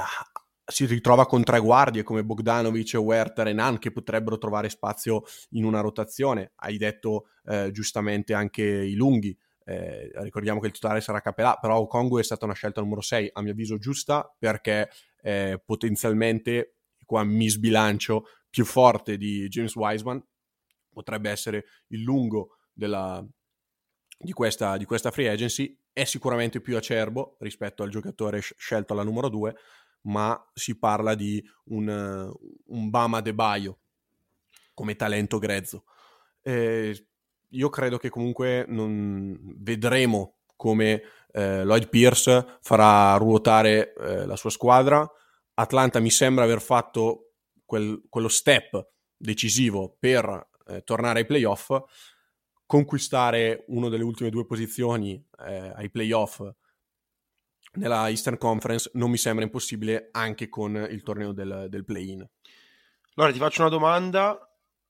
si 0.69 0.85
ritrova 0.85 1.25
con 1.25 1.43
tre 1.43 1.59
guardie 1.59 2.03
come 2.03 2.25
Bogdanovic, 2.25 2.95
Werther 2.95 3.47
e 3.47 3.53
Nan 3.53 3.79
che 3.79 3.91
potrebbero 3.91 4.37
trovare 4.37 4.67
spazio 4.69 5.23
in 5.51 5.63
una 5.63 5.79
rotazione. 5.79 6.51
Hai 6.55 6.77
detto 6.77 7.29
eh, 7.45 7.71
giustamente 7.71 8.33
anche 8.33 8.63
i 8.63 8.93
lunghi. 8.93 9.37
Eh, 9.63 10.11
ricordiamo 10.15 10.59
che 10.59 10.67
il 10.67 10.73
titolare 10.73 10.99
sarà 10.99 11.21
Capelà, 11.21 11.55
però 11.55 11.79
Okongo 11.79 12.19
è 12.19 12.23
stata 12.23 12.43
una 12.43 12.53
scelta 12.53 12.81
numero 12.81 13.01
6, 13.01 13.29
a 13.33 13.41
mio 13.41 13.51
avviso 13.51 13.77
giusta, 13.77 14.29
perché 14.37 14.89
eh, 15.21 15.61
potenzialmente, 15.63 16.75
qua 17.05 17.23
mi 17.23 17.47
sbilancio, 17.47 18.25
più 18.49 18.65
forte 18.65 19.17
di 19.17 19.47
James 19.47 19.75
Wiseman, 19.75 20.21
potrebbe 20.91 21.29
essere 21.29 21.65
il 21.87 22.01
lungo 22.01 22.57
della, 22.73 23.25
di, 24.17 24.31
questa, 24.33 24.75
di 24.77 24.85
questa 24.85 25.11
free 25.11 25.29
agency, 25.29 25.77
è 25.93 26.03
sicuramente 26.03 26.59
più 26.59 26.75
acerbo 26.75 27.37
rispetto 27.39 27.83
al 27.83 27.89
giocatore 27.89 28.39
scelto 28.39 28.93
alla 28.93 29.03
numero 29.03 29.29
2, 29.29 29.55
ma 30.01 30.49
si 30.53 30.77
parla 30.77 31.15
di 31.15 31.43
un, 31.65 32.31
un 32.65 32.89
Bama 32.89 33.21
De 33.21 33.33
Baio 33.33 33.79
come 34.73 34.95
talento 34.95 35.39
grezzo. 35.39 35.85
Eh, 36.41 37.07
io 37.49 37.69
credo 37.69 37.97
che 37.97 38.09
comunque 38.09 38.65
non... 38.67 39.55
vedremo 39.57 40.37
come 40.55 41.01
eh, 41.31 41.63
Lloyd 41.63 41.89
Pierce 41.89 42.57
farà 42.61 43.15
ruotare 43.17 43.93
eh, 43.93 44.25
la 44.25 44.35
sua 44.35 44.49
squadra. 44.49 45.09
Atlanta 45.55 45.99
mi 45.99 46.11
sembra 46.11 46.43
aver 46.43 46.61
fatto 46.61 47.31
quel, 47.65 48.03
quello 48.09 48.27
step 48.27 48.87
decisivo 49.15 49.95
per 49.99 50.49
eh, 50.67 50.83
tornare 50.83 51.19
ai 51.19 51.25
playoff, 51.25 51.75
conquistare 52.65 53.65
una 53.67 53.89
delle 53.89 54.03
ultime 54.03 54.29
due 54.29 54.45
posizioni 54.45 55.23
eh, 55.45 55.71
ai 55.75 55.89
playoff 55.89 56.41
nella 57.77 58.09
Eastern 58.09 58.37
Conference 58.37 58.89
non 58.93 59.09
mi 59.09 59.17
sembra 59.17 59.45
impossibile 59.45 60.09
anche 60.11 60.49
con 60.49 60.75
il 60.75 61.01
torneo 61.03 61.31
del, 61.31 61.67
del 61.69 61.85
play-in. 61.85 62.27
Allora 63.15 63.33
ti 63.33 63.39
faccio 63.39 63.61
una 63.61 63.69
domanda, 63.69 64.37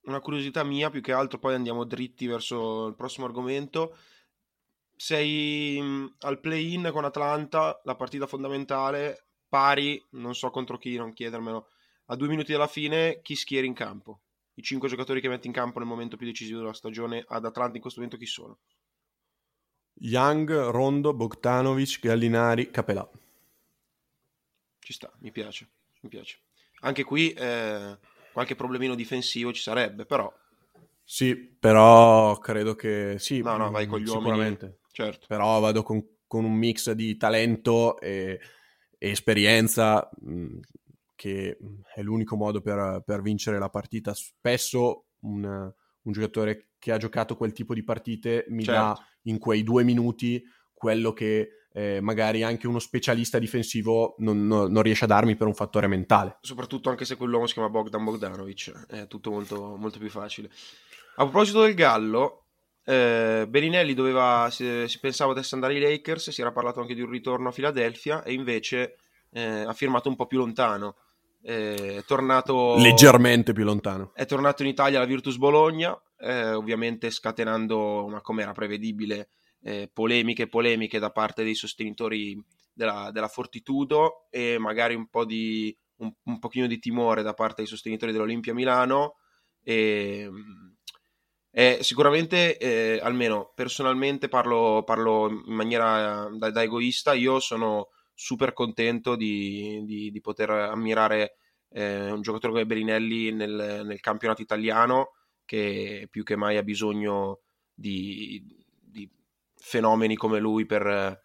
una 0.03 0.19
curiosità 0.19 0.63
mia 0.63 0.89
più 0.89 1.01
che 1.01 1.13
altro, 1.13 1.39
poi 1.39 1.53
andiamo 1.53 1.85
dritti 1.85 2.27
verso 2.27 2.87
il 2.87 2.95
prossimo 2.95 3.25
argomento. 3.25 3.95
Sei 4.95 5.79
mm, 5.81 6.05
al 6.19 6.39
play-in 6.39 6.89
con 6.91 7.05
Atlanta, 7.05 7.79
la 7.83 7.95
partita 7.95 8.25
fondamentale, 8.27 9.27
pari, 9.47 10.03
non 10.11 10.35
so 10.35 10.49
contro 10.49 10.77
chi, 10.77 10.97
non 10.97 11.13
chiedermelo, 11.13 11.67
a 12.07 12.15
due 12.15 12.27
minuti 12.27 12.51
dalla 12.51 12.67
fine, 12.67 13.19
chi 13.21 13.35
schieri 13.35 13.67
in 13.67 13.73
campo? 13.73 14.21
I 14.55 14.63
cinque 14.63 14.89
giocatori 14.89 15.21
che 15.21 15.29
metti 15.29 15.47
in 15.47 15.53
campo 15.53 15.79
nel 15.79 15.87
momento 15.87 16.17
più 16.17 16.25
decisivo 16.25 16.59
della 16.59 16.73
stagione 16.73 17.23
ad 17.27 17.45
Atlanta 17.45 17.75
in 17.75 17.81
questo 17.81 17.99
momento 17.99 18.19
chi 18.19 18.29
sono? 18.29 18.59
Young, 19.99 20.49
Rondo, 20.69 21.13
Bogdanovic, 21.13 21.99
Gallinari, 21.99 22.69
Capelà. 22.69 23.09
Ci 24.79 24.93
sta, 24.93 25.11
mi 25.19 25.31
piace, 25.31 25.67
mi 26.01 26.09
piace. 26.09 26.39
Anche 26.81 27.03
qui 27.03 27.31
eh, 27.31 27.97
qualche 28.31 28.55
problemino 28.55 28.95
difensivo 28.95 29.51
ci 29.51 29.61
sarebbe, 29.61 30.05
però... 30.05 30.31
Sì, 31.03 31.35
però 31.37 32.37
credo 32.37 32.75
che 32.75 33.15
sì. 33.17 33.41
No, 33.41 33.55
no, 33.55 33.71
vai 33.71 33.87
con 33.87 33.99
gli 33.99 34.07
sicuramente. 34.07 34.65
uomini. 34.65 34.81
Certo. 34.91 35.25
Però 35.27 35.59
vado 35.59 35.81
con, 35.81 36.05
con, 36.27 36.43
un 36.43 36.53
mix 36.53 36.91
di 36.91 37.15
talento 37.15 37.97
e, 37.99 38.39
e 38.97 39.09
esperienza 39.09 40.09
mh, 40.19 40.59
che 41.15 41.57
è 41.95 42.01
l'unico 42.01 42.35
modo 42.35 42.61
per, 42.61 43.03
per, 43.05 43.21
vincere 43.21 43.57
la 43.57 43.69
partita. 43.69 44.13
Spesso 44.13 45.05
un, 45.21 45.45
un, 45.45 46.11
giocatore 46.11 46.71
che 46.77 46.91
ha 46.91 46.97
giocato 46.97 47.37
quel 47.37 47.53
tipo 47.53 47.73
di 47.73 47.83
partite 47.83 48.45
mi 48.49 48.63
certo. 48.63 48.81
dà 48.81 49.07
in 49.27 49.39
quei 49.39 49.63
due 49.63 49.83
minuti 49.83 50.43
quello 50.73 51.13
che 51.13 51.49
eh, 51.73 51.99
magari 52.01 52.41
anche 52.43 52.67
uno 52.67 52.79
specialista 52.79 53.37
difensivo 53.37 54.15
non, 54.19 54.47
non, 54.47 54.71
non, 54.71 54.81
riesce 54.81 55.03
a 55.03 55.07
darmi 55.07 55.35
per 55.35 55.45
un 55.45 55.53
fattore 55.53 55.87
mentale. 55.87 56.37
Soprattutto 56.41 56.89
anche 56.89 57.05
se 57.05 57.15
quell'uomo 57.15 57.45
si 57.45 57.53
chiama 57.53 57.69
Bogdan 57.69 58.03
Bogdanovic, 58.03 58.87
è 58.87 59.07
tutto 59.07 59.29
molto, 59.29 59.75
molto 59.75 59.99
più 59.99 60.09
facile. 60.09 60.49
A 61.17 61.23
proposito 61.23 61.61
del 61.61 61.75
Gallo, 61.75 62.45
eh, 62.83 63.45
Bellinelli 63.47 63.93
doveva, 63.93 64.47
si, 64.49 64.87
si, 64.87 64.99
pensava 64.99 65.33
potesse 65.33 65.55
andare 65.55 65.75
ai 65.75 65.81
Lakers, 65.81 66.29
si 66.29 66.41
era 66.41 66.51
parlato 66.51 66.79
anche 66.79 66.95
di 66.95 67.01
un 67.01 67.09
ritorno 67.11 67.49
a 67.49 67.51
Filadelfia 67.51 68.23
e 68.23 68.33
invece 68.33 68.97
eh, 69.31 69.61
ha 69.61 69.73
firmato 69.73 70.09
un 70.09 70.15
po' 70.15 70.25
più 70.25 70.39
lontano. 70.39 70.95
Eh, 71.43 71.97
è 71.97 72.03
tornato 72.05 72.75
leggermente 72.77 73.53
più 73.53 73.63
lontano. 73.63 74.11
È 74.15 74.25
tornato 74.25 74.63
in 74.63 74.69
Italia 74.69 74.99
la 74.99 75.05
Virtus 75.05 75.37
Bologna, 75.37 75.99
eh, 76.19 76.51
ovviamente 76.51 77.09
scatenando 77.09 78.05
una 78.05 78.21
come 78.21 78.43
era 78.43 78.51
prevedibile 78.51 79.29
eh, 79.61 79.89
polemiche 79.91 80.43
e 80.43 80.47
polemiche 80.47 80.99
da 80.99 81.11
parte 81.11 81.43
dei 81.43 81.55
sostenitori 81.55 82.41
della, 82.73 83.09
della 83.11 83.27
Fortitudo 83.27 84.27
e 84.29 84.57
magari 84.57 84.95
un 84.95 85.07
po' 85.07 85.25
di 85.25 85.75
un, 85.97 86.11
un 86.23 86.39
pochino 86.39 86.67
di 86.67 86.79
timore 86.79 87.23
da 87.23 87.33
parte 87.33 87.55
dei 87.57 87.67
sostenitori 87.67 88.11
dell'Olimpia 88.11 88.53
Milano. 88.53 89.15
E 89.63 90.29
eh, 91.51 91.79
sicuramente 91.81 92.57
eh, 92.57 92.99
almeno 93.01 93.51
personalmente 93.55 94.27
parlo, 94.27 94.83
parlo 94.85 95.27
in 95.29 95.53
maniera 95.53 96.29
da, 96.31 96.51
da, 96.51 96.61
egoista 96.61 97.13
io 97.13 97.39
sono 97.39 97.89
super 98.13 98.53
contento 98.53 99.15
di, 99.15 99.81
di, 99.83 100.11
di 100.11 100.21
poter 100.21 100.51
ammirare 100.51 101.37
eh, 101.69 102.11
un 102.11 102.21
giocatore 102.21 102.53
come 102.53 102.65
Berinelli 102.65 103.31
nel, 103.31 103.81
nel 103.85 103.99
campionato 103.99 104.41
italiano 104.41 105.13
che 105.47 106.07
più 106.11 106.23
che 106.23 106.35
mai 106.35 106.57
ha 106.57 106.63
bisogno 106.63 107.39
di, 107.73 108.43
di 108.79 109.09
fenomeni 109.55 110.15
come 110.15 110.39
lui 110.39 110.65
per 110.65 111.23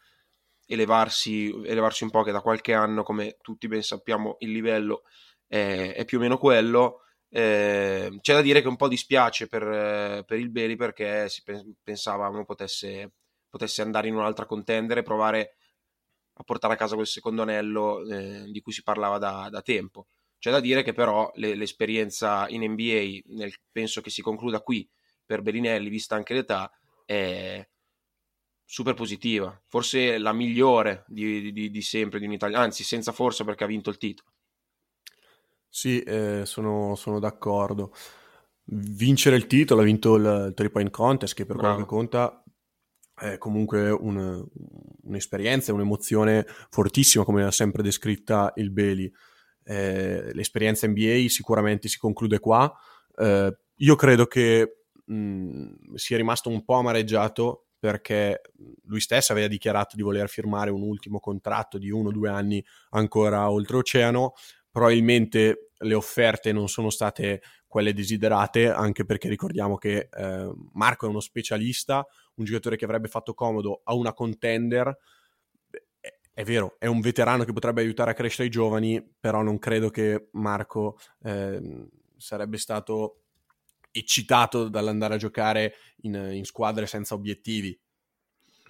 elevarsi, 0.66 1.48
elevarsi, 1.64 2.04
un 2.04 2.10
po', 2.10 2.22
che 2.22 2.32
da 2.32 2.40
qualche 2.40 2.72
anno, 2.72 3.02
come 3.02 3.36
tutti 3.42 3.68
ben 3.68 3.82
sappiamo, 3.82 4.36
il 4.38 4.52
livello 4.52 5.02
è, 5.46 5.92
è 5.94 6.04
più 6.04 6.18
o 6.18 6.20
meno 6.20 6.38
quello. 6.38 7.00
Eh, 7.28 8.18
c'è 8.20 8.34
da 8.34 8.42
dire 8.42 8.62
che 8.62 8.68
un 8.68 8.76
po' 8.76 8.88
dispiace 8.88 9.48
per, 9.48 10.24
per 10.24 10.38
il 10.38 10.50
Beli 10.50 10.76
perché 10.76 11.28
si 11.28 11.42
pensavamo 11.82 12.44
potesse, 12.44 13.12
potesse 13.48 13.82
andare 13.82 14.08
in 14.08 14.14
un'altra 14.14 14.46
contendere 14.46 15.00
e 15.00 15.02
provare 15.02 15.56
a 16.34 16.42
portare 16.44 16.74
a 16.74 16.76
casa 16.76 16.94
quel 16.94 17.06
secondo 17.06 17.42
anello 17.42 18.06
eh, 18.06 18.44
di 18.50 18.60
cui 18.60 18.72
si 18.72 18.82
parlava 18.82 19.18
da, 19.18 19.48
da 19.50 19.62
tempo. 19.62 20.06
C'è 20.42 20.50
da 20.50 20.58
dire 20.58 20.82
che 20.82 20.92
però 20.92 21.30
le, 21.36 21.54
l'esperienza 21.54 22.48
in 22.48 22.68
NBA, 22.68 23.32
nel, 23.36 23.54
penso 23.70 24.00
che 24.00 24.10
si 24.10 24.22
concluda 24.22 24.60
qui 24.60 24.90
per 25.24 25.40
Bellinelli, 25.40 25.88
vista 25.88 26.16
anche 26.16 26.34
l'età, 26.34 26.68
è 27.04 27.64
super 28.64 28.94
positiva. 28.94 29.56
Forse 29.68 30.18
la 30.18 30.32
migliore 30.32 31.04
di, 31.06 31.52
di, 31.52 31.70
di 31.70 31.80
sempre 31.80 32.18
di 32.18 32.26
un 32.26 32.32
italiano, 32.32 32.64
anzi 32.64 32.82
senza 32.82 33.12
forse 33.12 33.44
perché 33.44 33.62
ha 33.62 33.68
vinto 33.68 33.88
il 33.88 33.98
titolo. 33.98 34.32
Sì, 35.68 36.00
eh, 36.00 36.42
sono, 36.44 36.96
sono, 36.96 37.20
d'accordo. 37.20 37.94
Vincere 38.64 39.36
il 39.36 39.46
titolo, 39.46 39.82
ha 39.82 39.84
vinto 39.84 40.16
il, 40.16 40.46
il 40.48 40.54
3 40.54 40.70
point 40.70 40.90
contest, 40.90 41.36
che 41.36 41.46
per 41.46 41.54
Bravo. 41.54 41.74
quello 41.74 41.88
che 41.88 41.94
conta 41.94 42.42
è 43.14 43.38
comunque 43.38 43.90
un, 43.90 44.44
un'esperienza, 45.02 45.72
un'emozione 45.72 46.44
fortissima, 46.68 47.22
come 47.22 47.44
ha 47.44 47.52
sempre 47.52 47.84
descritta 47.84 48.52
il 48.56 48.72
Beli 48.72 49.08
eh, 49.64 50.30
l'esperienza 50.34 50.86
NBA 50.86 51.24
sicuramente 51.28 51.88
si 51.88 51.98
conclude 51.98 52.38
qua. 52.38 52.72
Eh, 53.16 53.56
io 53.76 53.96
credo 53.96 54.26
che 54.26 54.84
mh, 55.04 55.94
sia 55.94 56.16
rimasto 56.16 56.48
un 56.48 56.64
po' 56.64 56.74
amareggiato 56.74 57.66
perché 57.78 58.42
lui 58.84 59.00
stesso 59.00 59.32
aveva 59.32 59.48
dichiarato 59.48 59.96
di 59.96 60.02
voler 60.02 60.28
firmare 60.28 60.70
un 60.70 60.82
ultimo 60.82 61.18
contratto 61.18 61.78
di 61.78 61.90
uno 61.90 62.10
o 62.10 62.12
due 62.12 62.28
anni 62.28 62.64
ancora 62.90 63.50
oltreoceano. 63.50 64.34
Probabilmente 64.70 65.70
le 65.78 65.94
offerte 65.94 66.52
non 66.52 66.68
sono 66.68 66.90
state 66.90 67.42
quelle 67.66 67.92
desiderate, 67.92 68.70
anche 68.70 69.04
perché 69.04 69.28
ricordiamo 69.28 69.78
che 69.78 70.08
eh, 70.12 70.52
Marco 70.74 71.06
è 71.06 71.08
uno 71.08 71.18
specialista, 71.18 72.06
un 72.34 72.44
giocatore 72.44 72.76
che 72.76 72.84
avrebbe 72.84 73.08
fatto 73.08 73.34
comodo 73.34 73.80
a 73.82 73.94
una 73.94 74.12
contender 74.12 74.96
è 76.34 76.44
vero, 76.44 76.76
è 76.78 76.86
un 76.86 77.00
veterano 77.00 77.44
che 77.44 77.52
potrebbe 77.52 77.82
aiutare 77.82 78.12
a 78.12 78.14
crescere 78.14 78.48
i 78.48 78.50
giovani, 78.50 79.02
però 79.20 79.42
non 79.42 79.58
credo 79.58 79.90
che 79.90 80.28
Marco 80.32 80.98
eh, 81.22 81.88
sarebbe 82.16 82.56
stato 82.56 83.22
eccitato 83.90 84.68
dall'andare 84.68 85.14
a 85.14 85.18
giocare 85.18 85.74
in, 86.02 86.14
in 86.32 86.44
squadre 86.44 86.86
senza 86.86 87.14
obiettivi. 87.14 87.78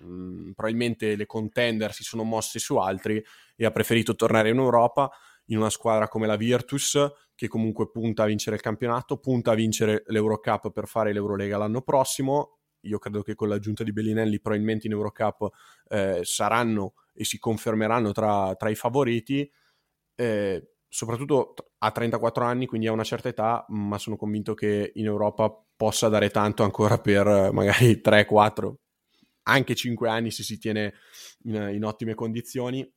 Mm, 0.02 0.50
probabilmente 0.52 1.14
le 1.14 1.26
contender 1.26 1.92
si 1.92 2.02
sono 2.02 2.24
mosse 2.24 2.58
su 2.58 2.76
altri 2.76 3.22
e 3.54 3.64
ha 3.64 3.70
preferito 3.70 4.16
tornare 4.16 4.48
in 4.48 4.56
Europa 4.56 5.10
in 5.46 5.58
una 5.58 5.70
squadra 5.70 6.08
come 6.08 6.26
la 6.26 6.36
Virtus 6.36 6.98
che 7.34 7.46
comunque 7.46 7.90
punta 7.90 8.24
a 8.24 8.26
vincere 8.26 8.56
il 8.56 8.62
campionato, 8.62 9.18
punta 9.18 9.52
a 9.52 9.54
vincere 9.54 10.02
l'Eurocup 10.06 10.70
per 10.72 10.88
fare 10.88 11.12
l'Eurolega 11.12 11.58
l'anno 11.58 11.82
prossimo. 11.82 12.58
Io 12.82 12.98
credo 12.98 13.22
che 13.22 13.34
con 13.34 13.48
l'aggiunta 13.48 13.84
di 13.84 13.92
Bellinelli 13.92 14.40
probabilmente 14.40 14.86
in 14.86 14.92
Eurocup 14.92 15.48
eh, 15.88 16.20
saranno 16.22 16.94
e 17.14 17.24
si 17.24 17.38
confermeranno 17.38 18.12
tra, 18.12 18.54
tra 18.56 18.68
i 18.70 18.74
favoriti, 18.74 19.50
eh, 20.14 20.74
soprattutto 20.88 21.54
a 21.78 21.90
34 21.90 22.44
anni, 22.44 22.66
quindi 22.66 22.86
a 22.86 22.92
una 22.92 23.04
certa 23.04 23.28
età, 23.28 23.64
ma 23.68 23.98
sono 23.98 24.16
convinto 24.16 24.54
che 24.54 24.92
in 24.94 25.06
Europa 25.06 25.52
possa 25.76 26.08
dare 26.08 26.30
tanto 26.30 26.62
ancora 26.62 26.98
per 26.98 27.50
magari 27.52 28.00
3, 28.00 28.24
4, 28.24 28.78
anche 29.44 29.74
5 29.74 30.08
anni 30.08 30.30
se 30.30 30.42
si 30.42 30.58
tiene 30.58 30.94
in, 31.44 31.70
in 31.72 31.84
ottime 31.84 32.14
condizioni. 32.14 32.88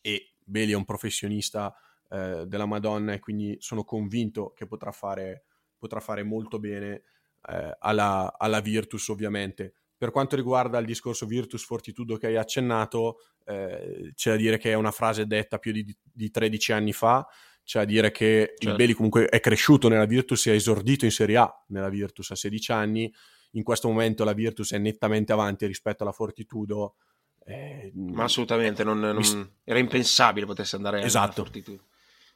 E 0.00 0.34
Beli 0.42 0.72
è 0.72 0.76
un 0.76 0.84
professionista 0.84 1.74
eh, 2.08 2.44
della 2.46 2.66
Madonna 2.66 3.12
e 3.12 3.20
quindi 3.20 3.56
sono 3.60 3.84
convinto 3.84 4.52
che 4.52 4.66
potrà 4.66 4.90
fare, 4.90 5.44
potrà 5.78 6.00
fare 6.00 6.22
molto 6.22 6.58
bene 6.58 7.02
eh, 7.48 7.76
alla, 7.78 8.34
alla, 8.36 8.60
Virtus 8.60 9.08
ovviamente. 9.08 9.74
Per 9.96 10.10
quanto 10.10 10.36
riguarda 10.36 10.78
il 10.78 10.86
discorso 10.86 11.26
Virtus 11.26 11.64
Fortitudo 11.64 12.16
che 12.16 12.28
hai 12.28 12.36
accennato, 12.36 13.18
eh, 13.44 14.12
c'è 14.14 14.30
da 14.30 14.36
dire 14.36 14.58
che 14.58 14.70
è 14.70 14.74
una 14.74 14.90
frase 14.90 15.26
detta 15.26 15.58
più 15.58 15.72
di, 15.72 15.94
di 16.00 16.30
13 16.30 16.72
anni 16.72 16.92
fa, 16.92 17.26
c'è 17.62 17.80
da 17.80 17.84
dire 17.84 18.10
che 18.10 18.46
certo. 18.48 18.68
il 18.68 18.76
Beli 18.76 18.94
comunque 18.94 19.26
è 19.26 19.40
cresciuto 19.40 19.88
nella 19.88 20.06
Virtus 20.06 20.46
e 20.46 20.52
ha 20.52 20.54
esordito 20.54 21.04
in 21.04 21.10
Serie 21.10 21.36
A 21.36 21.64
nella 21.68 21.90
Virtus 21.90 22.30
a 22.30 22.34
16 22.34 22.72
anni, 22.72 23.12
in 23.52 23.62
questo 23.62 23.88
momento 23.88 24.24
la 24.24 24.32
Virtus 24.32 24.72
è 24.72 24.78
nettamente 24.78 25.32
avanti 25.32 25.66
rispetto 25.66 26.02
alla 26.02 26.12
Fortitudo. 26.12 26.96
Eh, 27.44 27.90
Ma 27.94 28.24
assolutamente, 28.24 28.84
non, 28.84 29.00
non, 29.00 29.16
mi... 29.16 29.52
era 29.64 29.78
impensabile 29.78 30.46
potesse 30.46 30.76
andare 30.76 31.02
esatto. 31.02 31.42
Fortitudo. 31.42 31.84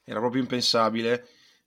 Era 0.03 0.19
proprio 0.19 0.43
impensabile. 0.43 1.27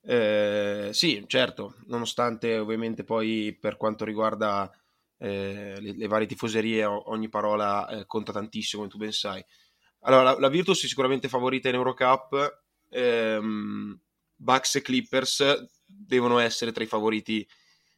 Eh, 0.09 0.91
sì, 0.93 1.25
certo, 1.27 1.75
nonostante 1.87 2.57
ovviamente 2.57 3.03
poi 3.03 3.57
per 3.59 3.75
quanto 3.75 4.05
riguarda 4.05 4.71
eh, 5.17 5.75
le, 5.81 5.97
le, 5.97 6.07
varie 6.07 6.25
tifoserie 6.27 6.85
ogni 6.85 7.27
parola 7.27 7.85
eh, 7.89 8.05
conta 8.05 8.31
tantissimo, 8.31 8.83
come 8.83 8.93
tu 8.93 8.97
ben 8.97 9.11
sai. 9.11 9.43
Allora, 10.01 10.23
la, 10.23 10.39
la 10.39 10.47
Virtus 10.47 10.85
è 10.85 10.87
sicuramente 10.87 11.27
favorita 11.27 11.67
in 11.67 11.75
Eurocup, 11.75 12.61
ehm, 12.89 13.99
Bucks 14.33 14.75
e 14.75 14.81
Clippers 14.81 15.67
devono 15.85 16.39
essere 16.39 16.71
tra 16.71 16.85
i 16.85 16.87
favoriti 16.87 17.45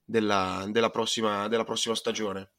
della, 0.03 0.65
della, 0.69 0.89
prossima, 0.89 1.47
della 1.47 1.63
prossima 1.63 1.93
stagione. 1.93 2.53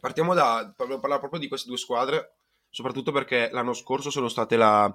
Partiamo 0.00 0.32
da 0.32 0.72
parlare 0.76 1.18
proprio 1.18 1.40
di 1.40 1.48
queste 1.48 1.68
due 1.68 1.76
squadre, 1.76 2.36
soprattutto 2.70 3.12
perché 3.12 3.50
l'anno 3.52 3.74
scorso 3.74 4.08
sono 4.08 4.28
state 4.28 4.56
la, 4.56 4.90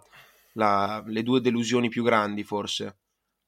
la, 0.54 1.04
le 1.06 1.22
due 1.22 1.42
delusioni 1.42 1.90
più 1.90 2.04
grandi, 2.04 2.44
forse, 2.44 3.01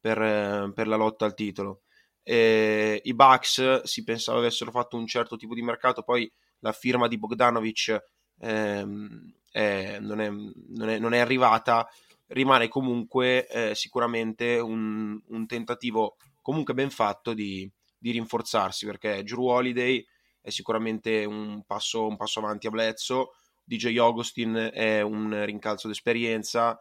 per, 0.04 0.74
per 0.74 0.88
la 0.88 0.98
lotta 0.98 1.24
al 1.24 1.34
titolo. 1.34 1.84
E 2.22 3.00
I 3.02 3.14
Bucks 3.14 3.84
si 3.84 4.04
pensava 4.04 4.40
avessero 4.40 4.70
fatto 4.70 4.98
un 4.98 5.08
certo 5.08 5.38
tipo 5.38 5.54
di 5.54 5.62
mercato, 5.62 6.04
poi 6.04 6.30
la 6.60 6.74
firma 6.74 7.08
di 7.08 7.18
Bogdanovic 7.18 8.04
ehm, 8.40 9.34
è, 9.50 10.00
non, 10.02 10.20
è, 10.20 10.30
non, 10.30 10.90
è, 10.90 11.00
non, 11.00 11.14
è, 11.14 11.20
arrivata. 11.20 11.88
Rimane 12.28 12.68
comunque 12.68 13.48
eh, 13.48 13.76
sicuramente 13.76 14.60
un, 14.60 15.18
un, 15.26 15.46
tentativo 15.46 16.18
comunque 16.42 16.74
ben 16.74 16.90
fatto 16.90 17.34
di, 17.34 17.70
di 17.98 18.12
rinforzarsi 18.12 18.86
perché 18.86 19.24
Drew 19.24 19.46
Holiday 19.46 20.06
è 20.42 20.50
sicuramente 20.50 21.24
un 21.24 21.64
passo, 21.66 22.08
un 22.08 22.18
passo 22.18 22.40
avanti 22.40 22.68
a 22.68 22.72
Bledsoe, 22.72 23.30
DJ 23.64 23.98
Augustin 24.00 24.72
è 24.74 25.00
un 25.00 25.46
rincalzo 25.46 25.88
d'esperienza 25.88 26.78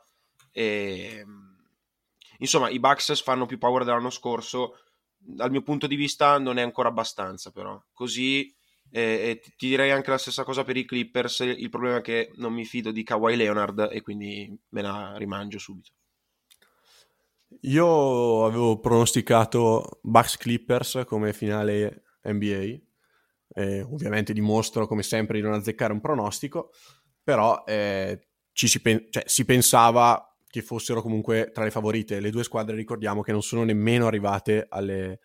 e 0.50 1.24
insomma 2.42 2.68
i 2.68 2.78
Bucks 2.78 3.22
fanno 3.22 3.46
più 3.46 3.58
paura 3.58 3.84
dell'anno 3.84 4.10
scorso. 4.10 4.78
Dal 5.16 5.50
mio 5.50 5.62
punto 5.62 5.86
di 5.86 5.96
vista 5.96 6.38
non 6.38 6.58
è 6.58 6.62
ancora 6.62 6.88
abbastanza 6.88 7.50
però. 7.50 7.80
Così 7.92 8.52
eh, 8.90 9.40
ti 9.56 9.68
direi 9.68 9.90
anche 9.90 10.10
la 10.10 10.18
stessa 10.18 10.44
cosa 10.44 10.64
per 10.64 10.76
i 10.76 10.84
Clippers. 10.84 11.40
Il 11.40 11.70
problema 11.70 11.98
è 11.98 12.02
che 12.02 12.32
non 12.36 12.52
mi 12.52 12.64
fido 12.64 12.90
di 12.90 13.02
Kawhi 13.02 13.36
Leonard 13.36 13.88
e 13.90 14.02
quindi 14.02 14.54
me 14.70 14.82
la 14.82 15.14
rimangio 15.16 15.58
subito. 15.58 15.92
Io 17.60 18.44
avevo 18.44 18.80
pronosticato 18.80 20.00
Bucks 20.02 20.36
Clippers 20.36 21.02
come 21.06 21.32
finale 21.32 22.04
NBA. 22.22 22.76
Eh, 23.54 23.82
ovviamente 23.82 24.32
dimostro 24.32 24.86
come 24.86 25.02
sempre 25.02 25.38
di 25.38 25.44
non 25.44 25.52
azzeccare 25.52 25.92
un 25.92 26.00
pronostico, 26.00 26.72
però 27.22 27.62
eh, 27.66 28.28
ci 28.52 28.66
si, 28.66 28.80
pen- 28.80 29.06
cioè, 29.10 29.24
si 29.26 29.44
pensava 29.44 30.31
che 30.52 30.60
fossero 30.60 31.00
comunque 31.00 31.50
tra 31.50 31.64
le 31.64 31.70
favorite. 31.70 32.20
Le 32.20 32.28
due 32.28 32.44
squadre 32.44 32.76
ricordiamo 32.76 33.22
che 33.22 33.32
non 33.32 33.42
sono 33.42 33.64
nemmeno 33.64 34.06
arrivate 34.06 34.66
alle, 34.68 35.20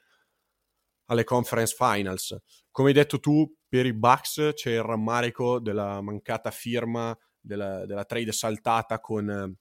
alle 1.07 1.25
conference 1.25 1.75
finals. 1.77 2.33
Come 2.71 2.87
hai 2.87 2.93
detto 2.93 3.19
tu, 3.19 3.45
per 3.67 3.85
i 3.85 3.93
Bucks 3.93 4.51
c'è 4.53 4.71
il 4.71 4.83
rammarico 4.83 5.59
della 5.59 5.99
mancata 5.99 6.49
firma 6.49 7.13
della, 7.37 7.85
della 7.85 8.05
trade 8.05 8.31
saltata 8.31 9.01
con 9.01 9.53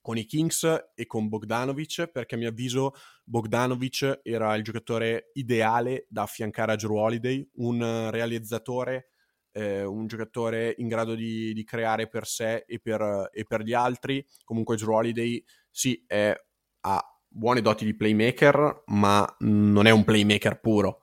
con 0.00 0.18
i 0.18 0.24
Kings 0.24 0.64
e 0.96 1.06
con 1.06 1.28
Bogdanovic, 1.28 2.08
perché 2.08 2.34
a 2.34 2.38
mio 2.38 2.48
avviso 2.48 2.92
Bogdanovic 3.22 4.18
era 4.24 4.52
il 4.56 4.64
giocatore 4.64 5.30
ideale 5.34 6.06
da 6.08 6.22
affiancare 6.22 6.72
a 6.72 6.74
Drew 6.74 6.96
Holiday, 6.96 7.48
un 7.58 8.10
realizzatore, 8.10 9.11
eh, 9.52 9.84
un 9.84 10.06
giocatore 10.06 10.74
in 10.78 10.88
grado 10.88 11.14
di, 11.14 11.52
di 11.52 11.64
creare 11.64 12.08
per 12.08 12.26
sé 12.26 12.64
e 12.66 12.80
per, 12.80 13.30
e 13.32 13.44
per, 13.44 13.62
gli 13.62 13.72
altri. 13.72 14.24
Comunque 14.44 14.76
Drew 14.76 14.92
Holiday 14.92 15.42
sì, 15.70 16.02
è, 16.06 16.34
ha 16.80 17.20
buone 17.28 17.60
doti 17.60 17.84
di 17.84 17.94
playmaker, 17.94 18.84
ma 18.86 19.36
non 19.40 19.86
è 19.86 19.90
un 19.90 20.04
playmaker 20.04 20.60
puro. 20.60 21.02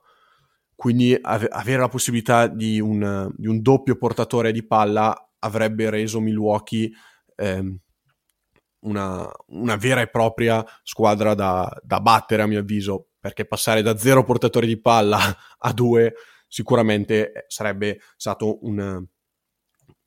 Quindi 0.74 1.16
ave- 1.20 1.48
avere 1.48 1.80
la 1.80 1.88
possibilità 1.88 2.46
di 2.46 2.80
un, 2.80 3.30
di 3.36 3.46
un, 3.46 3.60
doppio 3.60 3.96
portatore 3.96 4.52
di 4.52 4.66
palla 4.66 5.30
avrebbe 5.38 5.90
reso 5.90 6.20
Milwaukee... 6.20 6.90
Ehm, 7.36 7.78
una, 8.80 9.30
una 9.48 9.76
vera 9.76 10.00
e 10.00 10.08
propria 10.08 10.64
squadra 10.82 11.34
da, 11.34 11.70
da, 11.82 12.00
battere, 12.00 12.42
a 12.42 12.46
mio 12.46 12.60
avviso, 12.60 13.08
perché 13.18 13.44
passare 13.44 13.82
da 13.82 13.96
zero 13.98 14.24
portatori 14.24 14.66
di 14.66 14.80
palla 14.80 15.18
a 15.58 15.72
due 15.72 16.14
sicuramente 16.50 17.44
sarebbe 17.46 18.00
stato 18.16 18.66
un, 18.66 19.06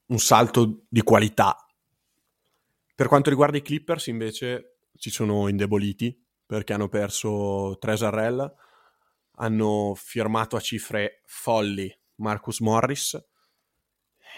un 0.05 0.19
salto 0.19 0.83
di 0.89 1.01
qualità. 1.01 1.55
Per 2.93 3.07
quanto 3.07 3.29
riguarda 3.29 3.57
i 3.57 3.61
Clippers, 3.61 4.07
invece, 4.07 4.79
si 4.93 5.09
sono 5.09 5.47
indeboliti 5.47 6.21
perché 6.45 6.73
hanno 6.73 6.89
perso 6.89 7.77
Tresarrell, 7.79 8.53
hanno 9.37 9.93
firmato 9.95 10.55
a 10.57 10.59
cifre 10.59 11.21
folli 11.25 11.91
Marcus 12.15 12.59
Morris 12.59 13.19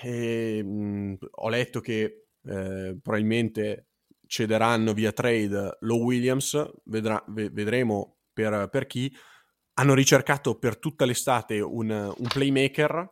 e 0.01 0.63
mh, 0.63 1.17
ho 1.31 1.49
letto 1.49 1.81
che 1.81 2.27
eh, 2.43 2.97
probabilmente 3.01 3.87
cederanno 4.27 4.93
via 4.93 5.11
trade 5.11 5.77
Low 5.81 6.03
Williams, 6.03 6.71
vedrà, 6.85 7.23
vedremo 7.27 8.19
per, 8.31 8.69
per, 8.69 8.85
chi. 8.85 9.13
Hanno 9.75 9.93
ricercato 9.93 10.57
per 10.57 10.77
tutta 10.77 11.05
l'estate 11.05 11.59
un, 11.59 11.89
un, 11.89 12.27
playmaker 12.27 13.09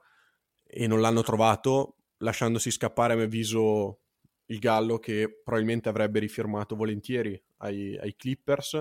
e 0.66 0.88
non 0.88 1.02
l'hanno 1.02 1.22
trovato, 1.22 1.98
lasciandosi 2.18 2.72
scappare 2.72 3.14
a 3.14 3.16
mio 3.16 3.26
avviso 3.26 4.00
il 4.48 4.60
Gallo 4.60 5.00
che 5.00 5.42
probabilmente 5.44 5.90
avrebbe 5.90 6.20
rifirmato 6.20 6.76
volentieri 6.76 7.42
ai, 7.58 7.98
ai 7.98 8.16
Clippers. 8.16 8.74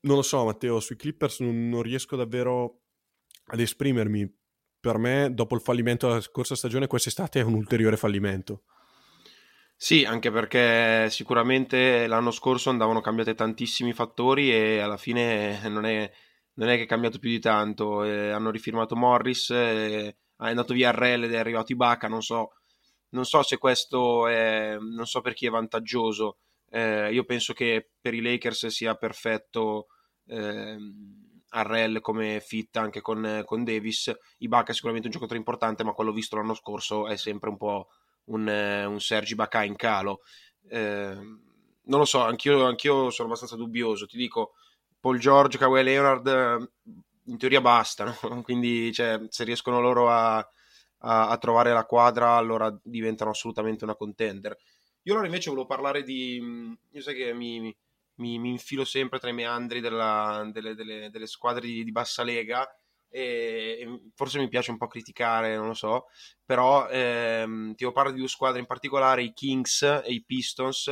Non 0.00 0.16
lo 0.16 0.22
so, 0.22 0.44
Matteo, 0.44 0.78
sui 0.80 0.96
Clippers 0.96 1.40
non, 1.40 1.68
non 1.68 1.82
riesco 1.82 2.16
davvero 2.16 2.82
ad 3.46 3.60
esprimermi. 3.60 4.32
Per 4.78 4.98
me, 4.98 5.30
dopo 5.32 5.56
il 5.56 5.60
fallimento 5.60 6.06
della 6.06 6.20
scorsa 6.20 6.54
stagione, 6.54 6.86
quest'estate 6.86 7.40
è 7.40 7.42
un 7.42 7.54
ulteriore 7.54 7.96
fallimento. 7.96 8.62
Sì, 9.78 10.04
anche 10.04 10.30
perché 10.30 11.10
sicuramente 11.10 12.06
l'anno 12.06 12.30
scorso 12.30 12.70
andavano 12.70 13.02
cambiati 13.02 13.34
tantissimi 13.34 13.92
fattori 13.92 14.50
e 14.50 14.78
alla 14.78 14.96
fine 14.96 15.68
non 15.68 15.84
è, 15.84 16.10
non 16.56 16.68
è 16.68 16.76
che 16.76 16.82
è 16.82 16.86
cambiato 16.86 17.18
più 17.18 17.30
di 17.30 17.40
tanto. 17.40 18.04
Eh, 18.04 18.30
hanno 18.30 18.50
rifirmato 18.50 18.96
Morris, 18.96 19.50
eh, 19.50 20.08
è 20.08 20.14
andato 20.36 20.74
via 20.74 20.90
RL 20.90 21.24
ed 21.24 21.32
è 21.32 21.38
arrivato 21.38 21.72
Ibaka, 21.72 22.08
non 22.08 22.22
so, 22.22 22.52
non 23.10 23.24
so 23.24 23.42
se 23.42 23.58
questo 23.58 24.26
è, 24.26 24.76
non 24.78 25.06
so 25.06 25.20
per 25.20 25.34
chi 25.34 25.46
è 25.46 25.50
vantaggioso. 25.50 26.38
Eh, 26.68 27.12
io 27.12 27.24
penso 27.24 27.52
che 27.52 27.90
per 28.00 28.14
i 28.14 28.20
Lakers 28.20 28.66
sia 28.66 28.94
perfetto 28.96 29.86
eh, 30.26 30.76
RL 31.48 32.00
come 32.00 32.40
fit 32.40 32.76
anche 32.76 33.00
con, 33.00 33.42
con 33.44 33.64
Davis. 33.64 34.12
Ibaka 34.38 34.72
è 34.72 34.74
sicuramente 34.74 35.08
un 35.08 35.12
giocatore 35.12 35.38
importante, 35.38 35.84
ma 35.84 35.92
quello 35.92 36.12
visto 36.12 36.36
l'anno 36.36 36.54
scorso 36.54 37.06
è 37.06 37.16
sempre 37.16 37.50
un 37.50 37.56
po' 37.56 37.88
un, 38.26 38.46
un 38.48 39.00
Sergi 39.00 39.34
Bacà 39.34 39.62
in 39.62 39.76
calo. 39.76 40.20
Eh, 40.68 41.14
non 41.88 42.00
lo 42.00 42.04
so, 42.04 42.22
anch'io, 42.22 42.64
anch'io, 42.64 43.10
sono 43.10 43.28
abbastanza 43.28 43.56
dubbioso. 43.56 44.06
Ti 44.06 44.16
dico, 44.16 44.54
Paul 45.06 45.20
George, 45.20 45.56
Kawhi 45.56 45.84
Leonard, 45.84 46.26
eh, 46.26 46.68
in 47.26 47.38
teoria 47.38 47.60
bastano. 47.60 48.12
Quindi, 48.42 48.92
cioè, 48.92 49.20
se 49.28 49.44
riescono 49.44 49.80
loro 49.80 50.10
a, 50.10 50.38
a, 50.38 51.28
a, 51.28 51.38
trovare 51.38 51.72
la 51.72 51.84
quadra, 51.84 52.32
allora 52.32 52.76
diventano 52.82 53.30
assolutamente 53.30 53.84
una 53.84 53.94
contender. 53.94 54.56
Io 55.02 55.12
allora 55.12 55.28
invece 55.28 55.50
volevo 55.50 55.68
parlare 55.68 56.02
di... 56.02 56.42
Io 56.90 57.00
sai 57.00 57.14
che 57.14 57.32
mi, 57.32 57.72
mi, 58.14 58.38
mi 58.40 58.50
infilo 58.50 58.84
sempre 58.84 59.20
tra 59.20 59.30
i 59.30 59.32
meandri 59.32 59.78
della, 59.78 60.50
delle, 60.52 60.74
delle, 60.74 61.08
delle, 61.08 61.26
squadre 61.28 61.68
di, 61.68 61.84
di 61.84 61.92
bassa 61.92 62.24
lega 62.24 62.68
e 63.08 64.10
forse 64.12 64.40
mi 64.40 64.48
piace 64.48 64.72
un 64.72 64.76
po' 64.76 64.88
criticare, 64.88 65.54
non 65.54 65.68
lo 65.68 65.74
so, 65.74 66.06
però 66.44 66.88
ehm, 66.88 67.76
ti 67.76 67.90
parlo 67.92 68.10
di 68.10 68.18
due 68.18 68.28
squadre 68.28 68.58
in 68.58 68.66
particolare, 68.66 69.22
i 69.22 69.32
Kings 69.32 69.82
e 69.82 70.12
i 70.12 70.24
Pistons, 70.24 70.90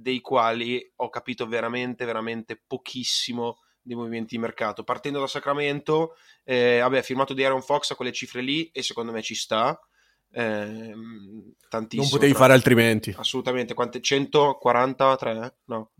dei 0.00 0.20
quali 0.20 0.92
ho 0.96 1.08
capito 1.08 1.46
veramente, 1.46 2.04
veramente 2.04 2.60
pochissimo 2.64 3.58
dei 3.82 3.96
movimenti 3.96 4.36
di 4.36 4.40
mercato. 4.40 4.84
Partendo 4.84 5.18
da 5.20 5.26
Sacramento, 5.26 6.14
eh, 6.44 6.78
vabbè, 6.80 6.98
ha 6.98 7.02
firmato 7.02 7.34
di 7.34 7.42
Aaron 7.44 7.62
Fox 7.62 7.90
a 7.90 7.94
quelle 7.96 8.12
cifre 8.12 8.40
lì 8.42 8.68
e 8.72 8.82
secondo 8.82 9.12
me 9.12 9.22
ci 9.22 9.34
sta. 9.34 9.78
ehm, 10.30 11.54
tantissimo. 11.70 12.02
Non 12.02 12.10
potevi 12.10 12.32
tra- 12.32 12.40
fare 12.42 12.52
altrimenti. 12.52 13.14
Assolutamente, 13.16 13.72
quante? 13.72 14.00
143? 14.02 15.54
No, 15.64 15.90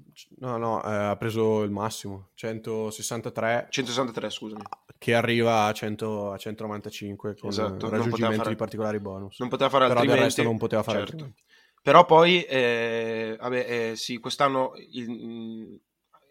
No, 0.41 0.57
no, 0.59 0.83
eh, 0.85 0.95
ha 0.95 1.17
preso 1.17 1.63
il 1.63 1.71
massimo, 1.71 2.29
163, 2.35 3.69
163, 3.71 4.29
scusami. 4.31 4.63
che 4.99 5.15
arriva 5.15 5.65
a, 5.65 5.73
100 5.73 6.33
a 6.33 6.37
195 6.37 7.37
con 7.37 7.49
Esatto, 7.49 7.89
raggiungimento 7.89 8.37
fare- 8.37 8.51
di 8.51 8.57
particolari 8.57 8.99
bonus. 9.01 9.39
Non 9.39 9.49
poteva 9.49 9.71
fare 9.71 9.87
Però 9.89 10.01
del 10.05 10.11
resto 10.17 10.43
non 10.43 10.59
poteva 10.59 10.83
fare 10.83 10.99
certo. 10.99 11.13
altrimenti. 11.13 11.43
Però 11.89 12.05
poi, 12.05 12.43
eh, 12.43 13.35
vabbè, 13.41 13.67
eh, 13.67 13.97
sì, 13.97 14.19
quest'anno 14.19 14.73
il 14.91 15.11
mm, 15.11 15.75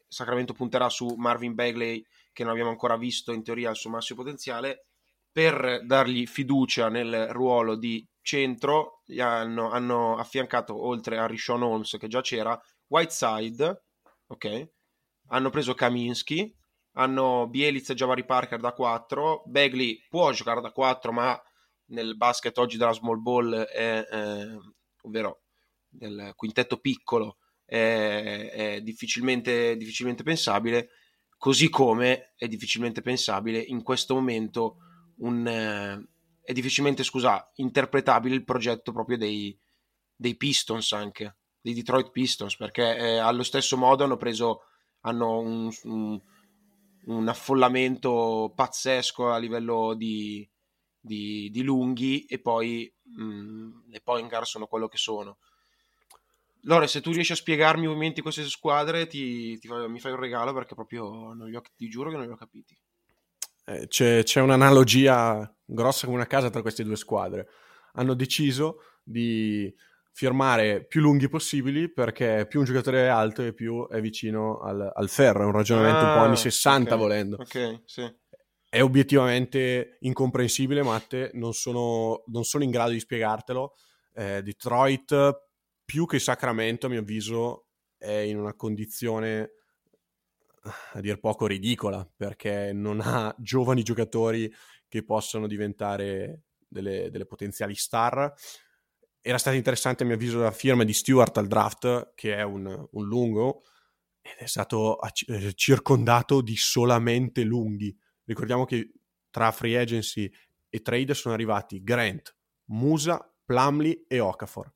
Sacramento 0.07 0.53
punterà 0.53 0.87
su 0.87 1.15
Marvin 1.17 1.55
Bagley, 1.55 2.05
che 2.31 2.43
non 2.43 2.51
abbiamo 2.51 2.69
ancora 2.69 2.95
visto 2.95 3.31
in 3.31 3.41
teoria 3.41 3.71
il 3.71 3.75
suo 3.75 3.89
massimo 3.89 4.21
potenziale, 4.21 4.85
per 5.31 5.83
dargli 5.83 6.27
fiducia 6.27 6.89
nel 6.89 7.29
ruolo 7.29 7.75
di 7.75 8.07
centro. 8.21 9.01
Hanno, 9.17 9.71
hanno 9.71 10.17
affiancato, 10.17 10.79
oltre 10.79 11.17
a 11.17 11.25
Rishon 11.25 11.63
Holmes, 11.63 11.97
che 11.99 12.07
già 12.07 12.21
c'era, 12.21 12.61
Whiteside, 12.85 13.85
ok? 14.27 14.69
Hanno 15.29 15.49
preso 15.49 15.73
Kaminsky, 15.73 16.55
hanno 16.97 17.47
Bielitz 17.47 17.89
e 17.89 17.95
Jabari 17.95 18.25
Parker 18.25 18.59
da 18.59 18.73
4. 18.73 19.41
Bagley 19.47 20.05
può 20.07 20.31
giocare 20.33 20.61
da 20.61 20.69
4, 20.69 21.11
ma 21.11 21.41
nel 21.85 22.15
basket 22.15 22.55
oggi 22.59 22.77
della 22.77 22.93
small 22.93 23.19
ball 23.19 23.55
è, 23.55 24.07
eh, 24.07 24.59
ovvero 25.01 25.41
nel 25.99 26.33
quintetto 26.35 26.77
piccolo 26.77 27.37
è, 27.65 28.49
è 28.53 28.81
difficilmente, 28.81 29.75
difficilmente 29.77 30.23
pensabile 30.23 30.89
così 31.37 31.69
come 31.69 32.33
è 32.35 32.47
difficilmente 32.47 33.01
pensabile 33.01 33.59
in 33.59 33.83
questo 33.83 34.15
momento 34.15 34.77
un, 35.17 35.45
è 36.41 36.53
difficilmente 36.53 37.03
scusa 37.03 37.51
interpretabile 37.55 38.35
il 38.35 38.43
progetto 38.43 38.91
proprio 38.91 39.17
dei, 39.17 39.57
dei 40.15 40.35
Pistons 40.35 40.93
anche 40.93 41.37
dei 41.61 41.73
Detroit 41.73 42.11
Pistons 42.11 42.55
perché 42.55 42.95
eh, 42.95 43.17
allo 43.17 43.43
stesso 43.43 43.77
modo 43.77 44.03
hanno 44.03 44.17
preso 44.17 44.61
hanno 45.01 45.39
un, 45.39 45.71
un, 45.83 46.21
un 47.05 47.27
affollamento 47.27 48.51
pazzesco 48.55 49.29
a 49.29 49.37
livello 49.37 49.93
di, 49.93 50.47
di, 50.99 51.49
di 51.51 51.63
lunghi 51.63 52.25
e 52.25 52.39
poi 52.39 52.91
mh, 53.03 53.89
le 53.89 54.01
Poingar 54.01 54.45
sono 54.45 54.67
quello 54.67 54.87
che 54.87 54.97
sono. 54.97 55.37
Lore, 56.67 56.87
se 56.87 57.01
tu 57.01 57.11
riesci 57.11 57.31
a 57.31 57.35
spiegarmi 57.35 57.85
i 57.85 57.87
movimenti 57.87 58.15
di 58.15 58.21
queste 58.21 58.43
squadre, 58.43 59.07
ti, 59.07 59.57
ti 59.57 59.69
mi 59.69 59.99
fai 59.99 60.11
un 60.11 60.19
regalo 60.19 60.53
perché 60.53 60.75
proprio 60.75 61.33
non 61.33 61.47
li 61.47 61.55
ho, 61.55 61.61
ti 61.75 61.87
giuro 61.87 62.09
che 62.09 62.17
non 62.17 62.25
li 62.25 62.31
ho 62.31 62.35
capiti. 62.35 62.77
Eh, 63.65 63.87
c'è, 63.87 64.23
c'è 64.23 64.41
un'analogia 64.41 65.53
grossa 65.65 66.05
come 66.05 66.17
una 66.17 66.27
casa 66.27 66.49
tra 66.49 66.61
queste 66.61 66.83
due 66.83 66.97
squadre. 66.97 67.47
Hanno 67.93 68.13
deciso 68.13 68.81
di 69.01 69.73
firmare 70.11 70.83
più 70.83 70.99
lunghi 70.99 71.29
possibili 71.29 71.89
perché 71.89 72.45
più 72.49 72.59
un 72.59 72.65
giocatore 72.65 73.05
è 73.05 73.07
alto 73.07 73.43
e 73.43 73.53
più 73.53 73.87
è 73.87 74.01
vicino 74.01 74.59
al, 74.59 74.91
al 74.93 75.09
ferro. 75.09 75.43
È 75.43 75.45
un 75.45 75.53
ragionamento 75.53 76.03
un 76.03 76.11
po' 76.11 76.19
Ah, 76.19 76.23
anni 76.23 76.35
60 76.35 76.95
ok, 76.95 76.99
volendo. 76.99 77.37
Ok, 77.39 77.81
sì. 77.85 78.13
È 78.69 78.81
obiettivamente 78.81 79.97
incomprensibile, 80.01 80.83
Matte. 80.83 81.31
Non 81.33 81.53
sono, 81.53 82.23
non 82.27 82.43
sono 82.43 82.65
in 82.65 82.71
grado 82.71 82.91
di 82.91 82.99
spiegartelo. 82.99 83.73
Eh, 84.13 84.41
Detroit, 84.43 85.46
più 85.87 86.05
che 86.05 86.19
Sacramento, 86.19 86.87
a 86.87 86.89
mio 86.89 86.99
avviso, 86.99 87.69
è 87.97 88.11
in 88.11 88.37
una 88.37 88.53
condizione 88.55 89.51
a 90.91 90.99
dir 90.99 91.17
poco 91.21 91.47
ridicola 91.47 92.05
perché 92.13 92.73
non 92.73 92.99
ha 92.99 93.33
giovani 93.39 93.83
giocatori 93.83 94.53
che 94.89 95.05
possono 95.05 95.47
diventare 95.47 96.41
delle, 96.67 97.09
delle 97.09 97.25
potenziali 97.25 97.73
star. 97.73 98.33
Era 99.21 99.37
stata 99.37 99.55
interessante, 99.55 100.03
a 100.03 100.05
mio 100.05 100.15
avviso, 100.15 100.41
la 100.41 100.51
firma 100.51 100.83
di 100.83 100.91
Stewart 100.91 101.37
al 101.37 101.47
draft, 101.47 102.11
che 102.15 102.35
è 102.35 102.43
un, 102.43 102.65
un 102.91 103.05
lungo, 103.05 103.63
ed 104.21 104.39
è 104.39 104.45
stato 104.45 104.97
ac- 104.97 105.29
eh, 105.29 105.53
circondato 105.53 106.41
di 106.41 106.57
solamente 106.57 107.43
lunghi. 107.43 107.97
Ricordiamo 108.25 108.65
che 108.65 108.91
tra 109.29 109.53
free 109.53 109.77
agency 109.77 110.29
e 110.67 110.81
trade 110.81 111.13
sono 111.13 111.33
arrivati 111.33 111.81
Grant, 111.81 112.35
Musa, 112.71 113.33
Plumlee 113.45 114.03
e 114.05 114.19
Okafor. 114.19 114.75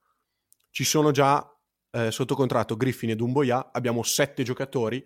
Ci 0.71 0.86
sono 0.86 1.12
già 1.12 1.45
eh, 1.91 2.12
sotto 2.12 2.34
contratto 2.34 2.77
Griffin 2.77 3.10
e 3.12 3.15
Dumboya, 3.15 3.71
abbiamo 3.73 4.03
sette 4.03 4.43
giocatori 4.43 5.05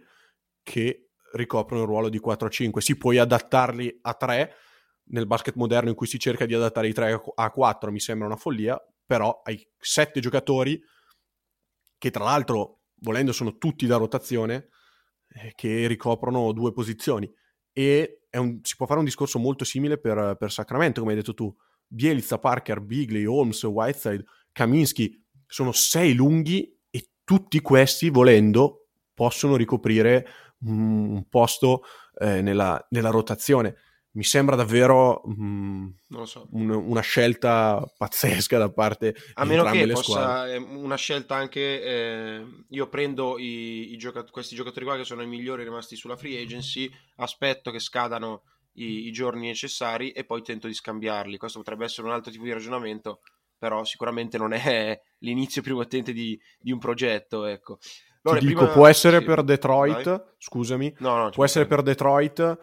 che 0.62 1.10
ricoprono 1.34 1.82
il 1.82 1.88
ruolo 1.88 2.10
di 2.10 2.20
4-5. 2.20 2.78
Si 2.78 2.96
puoi 2.98 3.18
adattarli 3.18 4.00
a 4.04 4.14
3 4.14 4.54
nel 5.08 5.26
basket 5.26 5.56
moderno 5.56 5.90
in 5.90 5.96
cui 5.96 6.08
si 6.08 6.20
cerca 6.20 6.46
di 6.46 6.54
adattare 6.54 6.88
i 6.88 6.94
3 6.94 7.22
a 7.36 7.52
4, 7.52 7.92
mi 7.92 8.00
sembra 8.00 8.28
una 8.28 8.36
follia, 8.36 8.80
però 9.06 9.42
hai 9.44 9.68
7 9.78 10.20
giocatori 10.20 10.80
che 11.98 12.12
tra 12.12 12.24
l'altro, 12.24 12.82
volendo, 13.02 13.32
sono 13.32 13.58
tutti 13.58 13.88
da 13.88 13.98
rotazione, 13.98 14.70
eh, 15.30 15.54
che 15.56 15.88
ricoprono 15.88 16.52
due 16.52 16.72
posizioni. 16.72 17.32
E 17.72 18.22
un- 18.34 18.60
si 18.62 18.76
può 18.76 18.86
fare 18.86 19.00
un 19.00 19.06
discorso 19.06 19.40
molto 19.40 19.66
simile 19.66 19.98
per, 19.98 20.36
per 20.38 20.52
Sacramento, 20.52 21.00
come 21.00 21.14
hai 21.14 21.18
detto 21.18 21.34
tu. 21.34 21.54
Bielitsa, 21.88 22.38
Parker, 22.38 22.82
Bigley, 22.82 23.26
Holmes, 23.26 23.64
Whiteside, 23.64 24.24
Kaminsky 24.52 25.25
sono 25.56 25.72
sei 25.72 26.14
lunghi 26.14 26.70
e 26.90 27.12
tutti 27.24 27.62
questi, 27.62 28.10
volendo, 28.10 28.88
possono 29.14 29.56
ricoprire 29.56 30.28
un, 30.66 31.24
posto 31.30 31.84
eh, 32.20 32.42
nella, 32.42 32.86
nella 32.90 33.10
rotazione. 33.10 33.78
Mi 34.16 34.26
sembra 34.26 34.58
davvero 34.58 35.22
mm, 35.26 35.88
Non 36.08 36.20
lo 36.20 36.26
so. 36.26 36.50
un- 36.52 36.72
una 36.72 37.00
scelta 37.00 37.82
pazzesca 37.98 38.58
da 38.58 38.70
parte 38.70 39.16
A 39.36 39.44
di 39.44 39.48
meno 39.48 39.62
entrambe 39.62 39.80
che 39.80 39.86
le 39.86 39.94
possa, 39.94 40.12
squadre. 40.12 40.56
è 40.56 40.58
una 40.58 40.96
scelta 40.98 41.36
anche, 41.36 41.82
eh, 41.82 42.46
io 42.72 42.90
prendo 42.90 43.38
i, 43.38 43.94
i 43.94 43.98
gioca- 43.98 44.26
questi 44.26 44.56
giocatori 44.56 44.84
qua 44.84 44.98
che 44.98 45.06
sono 45.06 45.22
i 45.22 45.28
migliori 45.28 45.64
rimasti 45.64 45.96
sulla 45.96 46.18
free 46.18 46.38
agency, 46.42 46.92
aspetto 47.16 47.72
che 47.72 47.80
scadano 47.80 48.44
i, 48.74 49.08
i 49.08 49.12
giorni 49.14 49.48
necessari 49.48 50.12
e 50.12 50.26
poi 50.26 50.42
tento 50.42 50.68
di 50.68 50.74
scambiarli. 50.74 51.38
Questo 51.38 51.60
potrebbe 51.60 51.86
essere 51.86 52.08
un 52.08 52.14
altro 52.14 52.30
tipo 52.30 52.44
di 52.44 52.52
ragionamento, 52.52 53.22
però 53.58 53.84
sicuramente 53.84 54.38
non 54.38 54.54
è 54.54 55.00
l'inizio 55.20 55.62
più 55.62 55.78
attente 55.80 56.14
di, 56.14 56.40
di 56.60 56.72
un 56.72 56.80
progetto. 56.80 57.46
Ecco. 57.46 57.78
Lore, 58.22 58.40
Ti 58.40 58.48
dico, 58.48 58.60
prima- 58.62 58.74
può 58.74 58.88
essere 58.88 59.20
sì, 59.20 59.24
per 59.26 59.44
Detroit, 59.44 60.04
vai. 60.04 60.22
scusami, 60.38 60.96
No, 61.00 61.18
no, 61.18 61.30
può 61.30 61.44
essere 61.46 61.68
per 61.68 61.84
Detroit, 61.84 62.58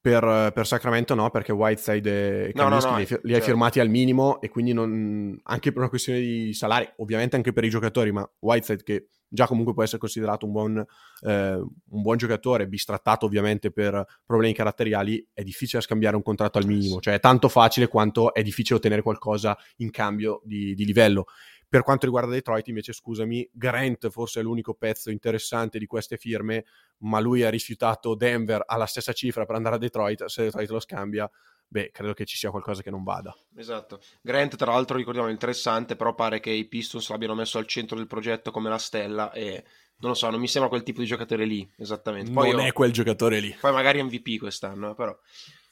per, 0.00 0.50
per 0.52 0.66
Sacramento 0.66 1.14
no, 1.14 1.30
perché 1.30 1.52
Whiteside 1.52 2.48
e 2.48 2.52
No, 2.54 2.68
no, 2.68 2.80
Kaminsky 2.80 2.90
no, 2.90 2.96
li, 2.96 3.02
hai 3.02 3.08
li 3.08 3.14
hai 3.14 3.30
certo. 3.34 3.44
firmati 3.44 3.80
al 3.80 3.88
minimo 3.88 4.40
e 4.40 4.48
quindi 4.48 4.72
non, 4.72 5.38
anche 5.44 5.70
per 5.70 5.78
una 5.80 5.88
questione 5.88 6.20
di 6.20 6.52
salari, 6.54 6.90
ovviamente 6.96 7.36
anche 7.36 7.52
per 7.52 7.64
i 7.64 7.68
giocatori, 7.68 8.10
ma 8.12 8.28
Whiteside 8.40 8.82
che 8.82 9.08
già 9.32 9.46
comunque 9.46 9.72
può 9.72 9.82
essere 9.82 9.98
considerato 9.98 10.44
un 10.44 10.52
buon, 10.52 10.86
eh, 11.22 11.54
un 11.54 12.02
buon 12.02 12.18
giocatore, 12.18 12.68
bistrattato 12.68 13.24
ovviamente 13.24 13.70
per 13.70 14.04
problemi 14.24 14.52
caratteriali, 14.52 15.26
è 15.32 15.42
difficile 15.42 15.80
scambiare 15.80 16.16
un 16.16 16.22
contratto 16.22 16.58
al 16.58 16.66
minimo, 16.66 17.00
cioè 17.00 17.14
è 17.14 17.20
tanto 17.20 17.48
facile 17.48 17.88
quanto 17.88 18.34
è 18.34 18.42
difficile 18.42 18.76
ottenere 18.76 19.00
qualcosa 19.00 19.56
in 19.76 19.90
cambio 19.90 20.42
di, 20.44 20.74
di 20.74 20.84
livello. 20.84 21.24
Per 21.66 21.82
quanto 21.82 22.04
riguarda 22.04 22.30
Detroit, 22.30 22.68
invece, 22.68 22.92
scusami, 22.92 23.48
Grant 23.50 24.10
forse 24.10 24.40
è 24.40 24.42
l'unico 24.42 24.74
pezzo 24.74 25.10
interessante 25.10 25.78
di 25.78 25.86
queste 25.86 26.18
firme, 26.18 26.66
ma 26.98 27.18
lui 27.18 27.44
ha 27.44 27.48
rifiutato 27.48 28.14
Denver 28.14 28.62
alla 28.66 28.84
stessa 28.84 29.14
cifra 29.14 29.46
per 29.46 29.54
andare 29.56 29.76
a 29.76 29.78
Detroit. 29.78 30.26
Se 30.26 30.42
Detroit 30.42 30.68
lo 30.68 30.80
scambia, 30.80 31.30
beh, 31.66 31.90
credo 31.90 32.12
che 32.14 32.24
ci 32.24 32.36
sia 32.36 32.50
qualcosa 32.50 32.82
che 32.82 32.90
non 32.90 33.02
vada. 33.02 33.34
Esatto. 33.56 34.00
Grant, 34.20 34.56
tra 34.56 34.72
l'altro, 34.72 34.96
ricordiamo, 34.96 35.28
è 35.28 35.30
interessante, 35.32 35.96
però 35.96 36.14
pare 36.14 36.40
che 36.40 36.50
i 36.50 36.66
Pistons 36.66 37.08
l'abbiano 37.10 37.34
messo 37.34 37.58
al 37.58 37.66
centro 37.66 37.96
del 37.96 38.06
progetto 38.06 38.50
come 38.50 38.68
la 38.68 38.78
stella 38.78 39.32
e 39.32 39.64
non 39.98 40.10
lo 40.10 40.16
so, 40.16 40.28
non 40.30 40.40
mi 40.40 40.48
sembra 40.48 40.68
quel 40.70 40.82
tipo 40.82 41.00
di 41.00 41.06
giocatore 41.06 41.44
lì, 41.44 41.68
esattamente. 41.78 42.30
Poi, 42.32 42.50
non 42.50 42.60
io- 42.60 42.66
è 42.66 42.72
quel 42.72 42.92
giocatore 42.92 43.38
lì. 43.40 43.56
poi 43.60 43.72
magari 43.72 44.02
MVP 44.02 44.38
quest'anno, 44.38 44.90
eh, 44.90 44.94
però. 44.94 45.16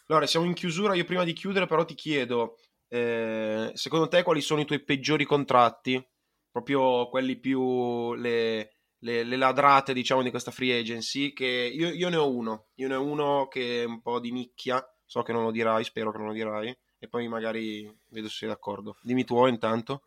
Allora, 0.07 0.26
siamo 0.26 0.46
in 0.46 0.55
chiusura, 0.55 0.94
io 0.94 1.05
prima 1.05 1.24
di 1.24 1.33
chiudere 1.33 1.66
però 1.66 1.85
ti 1.85 1.94
chiedo, 1.94 2.57
eh, 2.88 3.70
secondo 3.74 4.09
te 4.09 4.22
quali 4.22 4.40
sono 4.40 4.61
i 4.61 4.64
tuoi 4.64 4.83
peggiori 4.83 5.24
contratti? 5.24 6.05
Proprio 6.50 7.09
quelli 7.09 7.38
più 7.38 8.14
le, 8.14 8.76
le- 8.98 9.22
le 9.24 9.37
ladrate, 9.37 9.92
diciamo, 9.92 10.22
di 10.22 10.31
questa 10.31 10.50
free 10.50 10.79
agency, 10.79 11.33
che 11.33 11.46
io, 11.46 11.90
io 11.90 12.09
ne 12.09 12.16
ho 12.16 12.29
uno, 12.29 12.68
io 12.74 12.88
ne 12.88 12.94
ho 12.96 13.05
uno 13.05 13.46
che 13.48 13.83
è 13.83 13.85
un 13.85 14.00
po' 14.00 14.18
di 14.18 14.33
nicchia, 14.33 14.85
so 15.11 15.23
che 15.23 15.33
non 15.33 15.42
lo 15.42 15.51
dirai, 15.51 15.83
spero 15.83 16.12
che 16.12 16.18
non 16.18 16.29
lo 16.29 16.33
dirai, 16.33 16.73
e 16.96 17.09
poi 17.09 17.27
magari 17.27 17.83
vedo 18.11 18.29
se 18.29 18.37
sei 18.37 18.49
d'accordo. 18.49 18.96
Dimmi 19.03 19.25
tuo 19.25 19.49
intanto. 19.49 20.03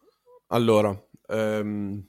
Allora, 0.48 0.98
ehm, 1.28 2.08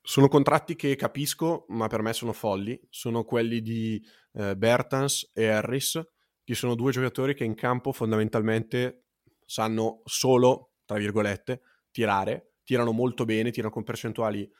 sono 0.00 0.28
contratti 0.28 0.74
che 0.74 0.96
capisco, 0.96 1.66
ma 1.68 1.86
per 1.86 2.00
me 2.00 2.14
sono 2.14 2.32
folli. 2.32 2.80
Sono 2.88 3.24
quelli 3.24 3.60
di 3.60 4.02
eh, 4.32 4.56
Bertans 4.56 5.32
e 5.34 5.48
Harris, 5.48 6.02
che 6.42 6.54
sono 6.54 6.74
due 6.74 6.92
giocatori 6.92 7.34
che 7.34 7.44
in 7.44 7.54
campo 7.54 7.92
fondamentalmente 7.92 9.08
sanno 9.44 10.00
solo, 10.06 10.76
tra 10.86 10.96
virgolette, 10.96 11.60
tirare. 11.90 12.54
Tirano 12.64 12.92
molto 12.92 13.26
bene, 13.26 13.50
tirano 13.50 13.70
con 13.70 13.84
percentuali 13.84 14.50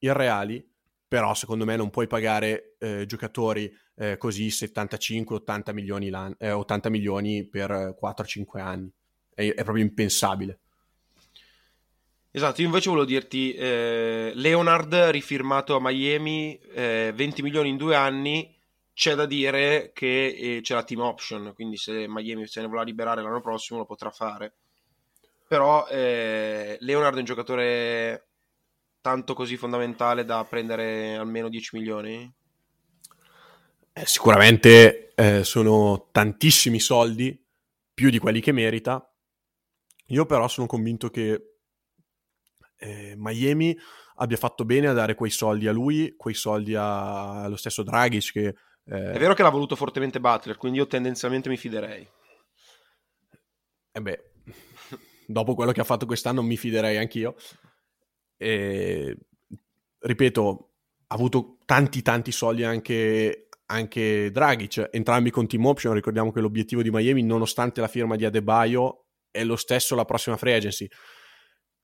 irreali, 0.00 0.73
però 1.06 1.34
secondo 1.34 1.64
me 1.64 1.76
non 1.76 1.90
puoi 1.90 2.06
pagare 2.06 2.76
eh, 2.78 3.06
giocatori 3.06 3.72
eh, 3.96 4.16
così 4.16 4.48
75-80 4.48 5.72
milioni, 5.72 6.10
eh, 6.38 6.50
80 6.50 6.88
milioni 6.90 7.44
per 7.44 7.70
eh, 7.70 7.96
4-5 8.00 8.60
anni. 8.60 8.90
È, 9.32 9.46
è 9.46 9.62
proprio 9.62 9.84
impensabile. 9.84 10.58
Esatto, 12.36 12.62
io 12.62 12.66
invece 12.66 12.88
volevo 12.88 13.06
dirti, 13.06 13.54
eh, 13.54 14.32
Leonard 14.34 14.92
rifirmato 14.92 15.76
a 15.76 15.80
Miami, 15.80 16.58
eh, 16.58 17.12
20 17.14 17.42
milioni 17.42 17.68
in 17.68 17.76
due 17.76 17.94
anni, 17.94 18.52
c'è 18.92 19.14
da 19.14 19.24
dire 19.24 19.92
che 19.92 20.26
eh, 20.36 20.60
c'è 20.60 20.74
la 20.74 20.82
team 20.82 21.00
option, 21.00 21.52
quindi 21.54 21.76
se 21.76 22.06
Miami 22.08 22.48
se 22.48 22.60
ne 22.60 22.66
vuole 22.66 22.84
liberare 22.84 23.22
l'anno 23.22 23.40
prossimo 23.40 23.78
lo 23.78 23.84
potrà 23.84 24.10
fare. 24.10 24.54
Però 25.46 25.86
eh, 25.86 26.76
Leonard 26.80 27.14
è 27.14 27.18
un 27.18 27.24
giocatore 27.24 28.26
tanto 29.04 29.34
così 29.34 29.58
fondamentale 29.58 30.24
da 30.24 30.46
prendere 30.48 31.14
almeno 31.14 31.50
10 31.50 31.76
milioni? 31.76 32.34
Eh, 33.92 34.06
sicuramente 34.06 35.12
eh, 35.14 35.44
sono 35.44 36.08
tantissimi 36.10 36.80
soldi, 36.80 37.38
più 37.92 38.08
di 38.08 38.18
quelli 38.18 38.40
che 38.40 38.50
merita. 38.50 39.06
Io 40.06 40.24
però 40.24 40.48
sono 40.48 40.66
convinto 40.66 41.10
che 41.10 41.56
eh, 42.78 43.12
Miami 43.18 43.76
abbia 44.14 44.38
fatto 44.38 44.64
bene 44.64 44.88
a 44.88 44.94
dare 44.94 45.14
quei 45.14 45.30
soldi 45.30 45.68
a 45.68 45.72
lui, 45.72 46.14
quei 46.16 46.34
soldi 46.34 46.74
a, 46.74 47.42
allo 47.42 47.56
stesso 47.56 47.82
Dragic 47.82 48.32
che... 48.32 48.46
Eh... 48.86 49.12
È 49.12 49.18
vero 49.18 49.34
che 49.34 49.42
l'ha 49.42 49.50
voluto 49.50 49.76
fortemente 49.76 50.18
Butler, 50.18 50.56
quindi 50.56 50.78
io 50.78 50.86
tendenzialmente 50.86 51.50
mi 51.50 51.58
fiderei. 51.58 52.08
E 53.92 54.00
beh, 54.00 54.30
dopo 55.28 55.54
quello 55.54 55.72
che 55.72 55.82
ha 55.82 55.84
fatto 55.84 56.06
quest'anno 56.06 56.40
mi 56.40 56.56
fiderei 56.56 56.96
anch'io. 56.96 57.34
E, 58.44 59.16
ripeto, 59.98 60.70
ha 61.06 61.14
avuto 61.14 61.58
tanti 61.64 62.02
tanti 62.02 62.32
soldi 62.32 62.64
anche, 62.64 63.48
anche 63.66 64.30
Dragic, 64.30 64.88
entrambi 64.92 65.30
con 65.30 65.46
team 65.46 65.64
option, 65.64 65.94
ricordiamo 65.94 66.32
che 66.32 66.40
l'obiettivo 66.40 66.82
di 66.82 66.90
Miami, 66.90 67.22
nonostante 67.22 67.80
la 67.80 67.88
firma 67.88 68.16
di 68.16 68.24
Adebayo, 68.24 69.06
è 69.30 69.44
lo 69.44 69.56
stesso 69.56 69.94
la 69.94 70.04
prossima 70.04 70.36
free 70.36 70.54
agency 70.54 70.88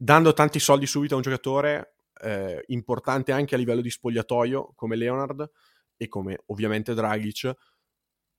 dando 0.03 0.33
tanti 0.33 0.59
soldi 0.59 0.87
subito 0.87 1.13
a 1.13 1.17
un 1.17 1.23
giocatore 1.23 1.97
eh, 2.23 2.63
importante 2.69 3.33
anche 3.33 3.55
a 3.55 3.59
livello 3.59 3.83
di 3.83 3.91
spogliatoio 3.91 4.73
come 4.75 4.97
Leonard 4.97 5.51
e 5.99 6.09
come 6.09 6.39
ovviamente 6.47 6.95
Dragic, 6.95 7.53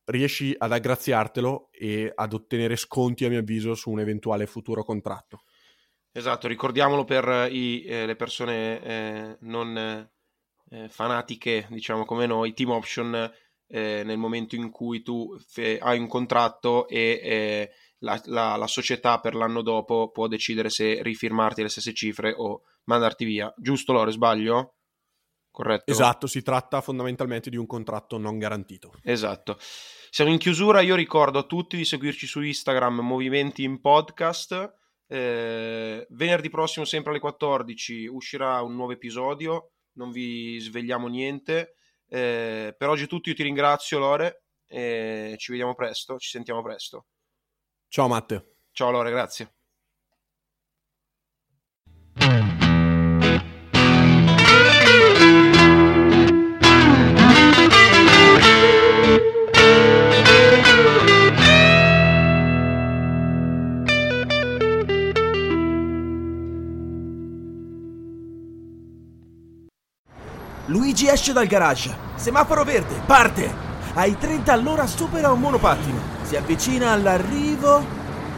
riesci 0.06 0.56
ad 0.58 0.72
aggraziartelo 0.72 1.70
e 1.72 2.12
ad 2.16 2.34
ottenere 2.34 2.76
sconti, 2.76 3.26
a 3.26 3.30
mio 3.30 3.40
avviso, 3.40 3.76
su 3.76 3.92
un 3.92 4.00
eventuale 4.00 4.48
futuro 4.48 4.84
contratto. 4.84 5.44
Esatto, 6.14 6.48
ricordiamolo 6.48 7.06
per 7.06 7.48
i, 7.52 7.84
eh, 7.84 8.06
le 8.06 8.16
persone 8.16 8.84
eh, 8.84 9.38
non 9.42 10.10
eh, 10.70 10.90
fanatiche, 10.90 11.68
diciamo 11.70 12.06
come 12.06 12.26
noi, 12.26 12.54
team 12.54 12.72
option 12.72 13.32
eh, 13.68 14.04
nel 14.04 14.18
momento 14.18 14.56
in 14.56 14.70
cui 14.70 15.02
tu 15.02 15.38
fe- 15.40 15.80
hai 15.80 15.98
un 15.98 16.08
contratto 16.08 16.88
e 16.88 17.22
eh, 17.24 17.72
la, 18.00 18.22
la, 18.26 18.56
la, 18.58 18.68
società 18.68 19.20
per 19.20 19.36
l'anno 19.36 19.62
dopo 19.62 20.12
può 20.12 20.28
decidere 20.28 20.70
se 20.70 21.02
rifirmarti 21.02 21.62
le 21.62 21.70
stesse 21.70 21.94
cifre 21.94 22.34
o 22.36 22.64
mandarti 22.86 23.24
via. 23.24 23.54
Giusto 23.58 23.94
Lore, 23.94 24.12
sbaglio? 24.12 24.76
Corretto? 25.52 25.92
Esatto, 25.92 26.28
si 26.28 26.42
tratta 26.42 26.82
fondamentalmente 26.82 27.50
di 27.50 27.58
un 27.58 27.66
contratto 27.66 28.18
non 28.18 28.38
garantito. 28.38 28.94
Esatto. 29.04 29.58
Siamo 30.10 30.32
in 30.32 30.38
chiusura, 30.38 30.82
io 30.82 30.96
ricordo 30.96 31.40
a 31.40 31.44
tutti 31.44 31.78
di 31.78 31.86
seguirci 31.86 32.26
su 32.26 32.42
Instagram 32.42 33.00
Movimenti 33.00 33.64
in 33.64 33.80
Podcast. 33.80 34.80
Eh, 35.12 36.08
venerdì 36.12 36.50
prossimo, 36.50 36.86
sempre 36.86 37.12
alle 37.12 37.20
14, 37.20 38.08
uscirà 38.08 38.62
un 38.62 38.76
nuovo 38.76 38.94
episodio, 38.94 39.74
non 39.98 40.10
vi 40.10 40.58
svegliamo 40.58 41.10
niente. 41.10 41.76
Eh, 42.08 42.74
per 42.78 42.88
oggi 42.88 43.04
è 43.04 43.08
tutto, 43.08 43.28
io 43.28 43.36
ti 43.36 43.44
ringrazio 43.44 44.00
Lore, 44.00 44.44
e 44.66 45.36
ci 45.38 45.52
vediamo 45.52 45.76
presto, 45.76 46.18
ci 46.18 46.30
sentiamo 46.30 46.62
presto. 46.62 47.08
Ciao 47.90 48.08
Matte. 48.08 48.60
Ciao 48.72 48.90
Lore, 48.90 49.10
grazie. 49.10 49.56
Luigi 70.72 71.08
esce 71.10 71.34
dal 71.34 71.48
garage. 71.48 71.94
Semaforo 72.16 72.64
verde, 72.64 73.02
parte! 73.06 73.54
Ai 73.94 74.18
30 74.18 74.54
all'ora 74.54 74.88
supera 74.88 75.30
un 75.30 75.42
monopattino. 75.42 76.00
Si 76.24 76.38
avvicina 76.38 76.92
all'arrivo. 76.92 77.84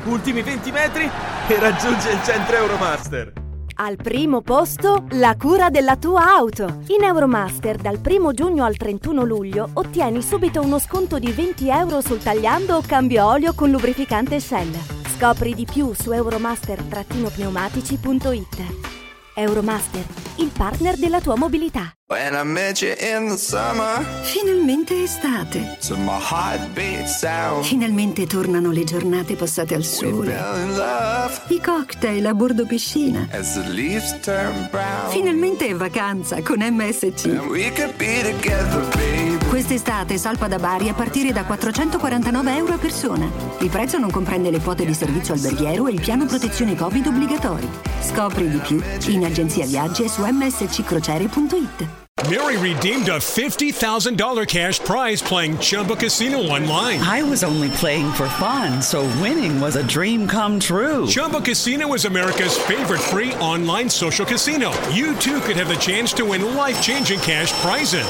Ultimi 0.06 0.42
20 0.42 0.72
metri 0.72 1.08
e 1.48 1.60
raggiunge 1.60 2.10
il 2.10 2.24
centro 2.24 2.56
Euromaster. 2.56 3.34
Al 3.76 3.96
primo 3.98 4.42
posto, 4.42 5.06
la 5.12 5.38
cura 5.38 5.70
della 5.70 5.96
tua 5.96 6.36
auto. 6.36 6.80
In 6.88 7.04
Euromaster 7.04 7.78
dal 7.78 8.00
1 8.04 8.32
giugno 8.32 8.64
al 8.64 8.78
31 8.78 9.24
luglio 9.24 9.70
ottieni 9.74 10.24
subito 10.24 10.60
uno 10.60 10.80
sconto 10.80 11.20
di 11.20 11.32
20 11.32 11.70
euro 11.70 12.02
sul 12.02 12.18
tagliando 12.18 12.78
o 12.78 12.84
cambio 12.84 13.28
olio 13.28 13.54
con 13.54 13.70
lubrificante 13.70 14.40
Shell. 14.40 14.76
Scopri 15.16 15.54
di 15.54 15.68
più 15.72 15.94
su 15.94 16.12
euromaster-pneumatici.it. 16.12 18.93
Euromaster, 19.36 20.04
il 20.38 20.52
partner 20.56 20.96
della 20.98 21.20
tua 21.22 21.36
mobilità. 21.36 21.94
When 22.08 22.34
I 22.36 22.44
met 22.44 22.82
you 22.82 22.92
in 23.00 23.30
the 23.30 23.38
summer, 23.38 24.04
Finalmente 24.24 25.02
estate. 25.04 25.78
to 25.88 25.96
my 25.98 26.20
heartbeat 26.20 27.08
sound, 27.08 27.64
Finalmente 27.66 28.28
tornano 28.28 28.72
le 28.72 28.84
giornate 28.84 29.36
passate 29.36 29.74
al 29.74 29.80
we 29.80 29.86
sole. 29.86 30.32
fell 30.32 30.60
in 30.62 30.76
love 30.78 31.42
I 31.50 31.60
cocktail 31.60 32.26
a 32.28 32.34
bordo 32.34 32.66
piscina. 32.66 33.28
as 33.32 33.54
the 33.54 33.68
leaves 33.70 34.16
turn 34.22 34.68
brown. 34.70 35.10
Finalmente 35.10 35.68
è 35.68 35.74
vacanza 35.76 36.42
con 36.44 36.60
MSC. 36.62 37.26
And 37.26 37.50
we 37.50 37.72
could 37.72 37.96
be 37.98 38.22
together, 38.22 38.86
baby. 38.96 39.33
Quest'estate 39.54 40.18
salpa 40.18 40.48
da 40.48 40.58
Bari 40.58 40.90
a 40.90 40.96
partire 40.96 41.32
da 41.32 41.46
449 41.46 42.56
euro 42.56 42.74
a 42.74 42.78
persona. 42.80 43.30
Il 43.60 43.70
prezzo 43.70 44.00
non 44.00 44.10
comprende 44.10 44.50
le 44.50 44.60
quote 44.60 44.84
di 44.84 44.96
servizio 44.96 45.36
alberghiero 45.36 45.86
e 45.86 45.92
il 45.92 46.02
piano 46.02 46.26
protezione 46.26 46.76
Covid 46.76 47.06
obbligatori. 47.06 47.70
Scopri 48.02 48.50
di 48.50 48.58
più 48.58 48.82
in 49.10 49.26
agenzia 49.26 49.68
viaggi 49.68 50.06
e 50.06 50.10
su 50.10 50.24
msccrociere.it. 50.26 51.88
Mary 52.30 52.58
redeemed 52.58 53.10
a 53.10 53.18
$50,000 53.18 54.46
cash 54.48 54.80
prize 54.80 55.22
playing 55.22 55.60
Chumba 55.60 55.96
Casino 55.96 56.40
online. 56.40 57.00
I 57.04 57.22
was 57.22 57.44
only 57.44 57.70
playing 57.80 58.12
for 58.14 58.28
fun, 58.40 58.82
so 58.82 59.04
winning 59.22 59.62
was 59.62 59.76
a 59.76 59.84
dream 59.84 60.26
come 60.26 60.60
true. 60.60 61.06
Chumba 61.06 61.42
Casino 61.42 61.94
is 61.94 62.06
America's 62.06 62.58
favorite 62.58 63.02
free 63.02 63.36
online 63.36 63.88
social 63.88 64.26
casino. 64.26 64.72
You 64.92 65.14
too 65.18 65.40
could 65.42 65.58
have 65.58 65.70
the 65.70 65.78
chance 65.78 66.12
to 66.14 66.26
win 66.26 66.56
life 66.56 66.82
changing 66.82 67.20
cash 67.20 67.52
prizes. 67.62 68.10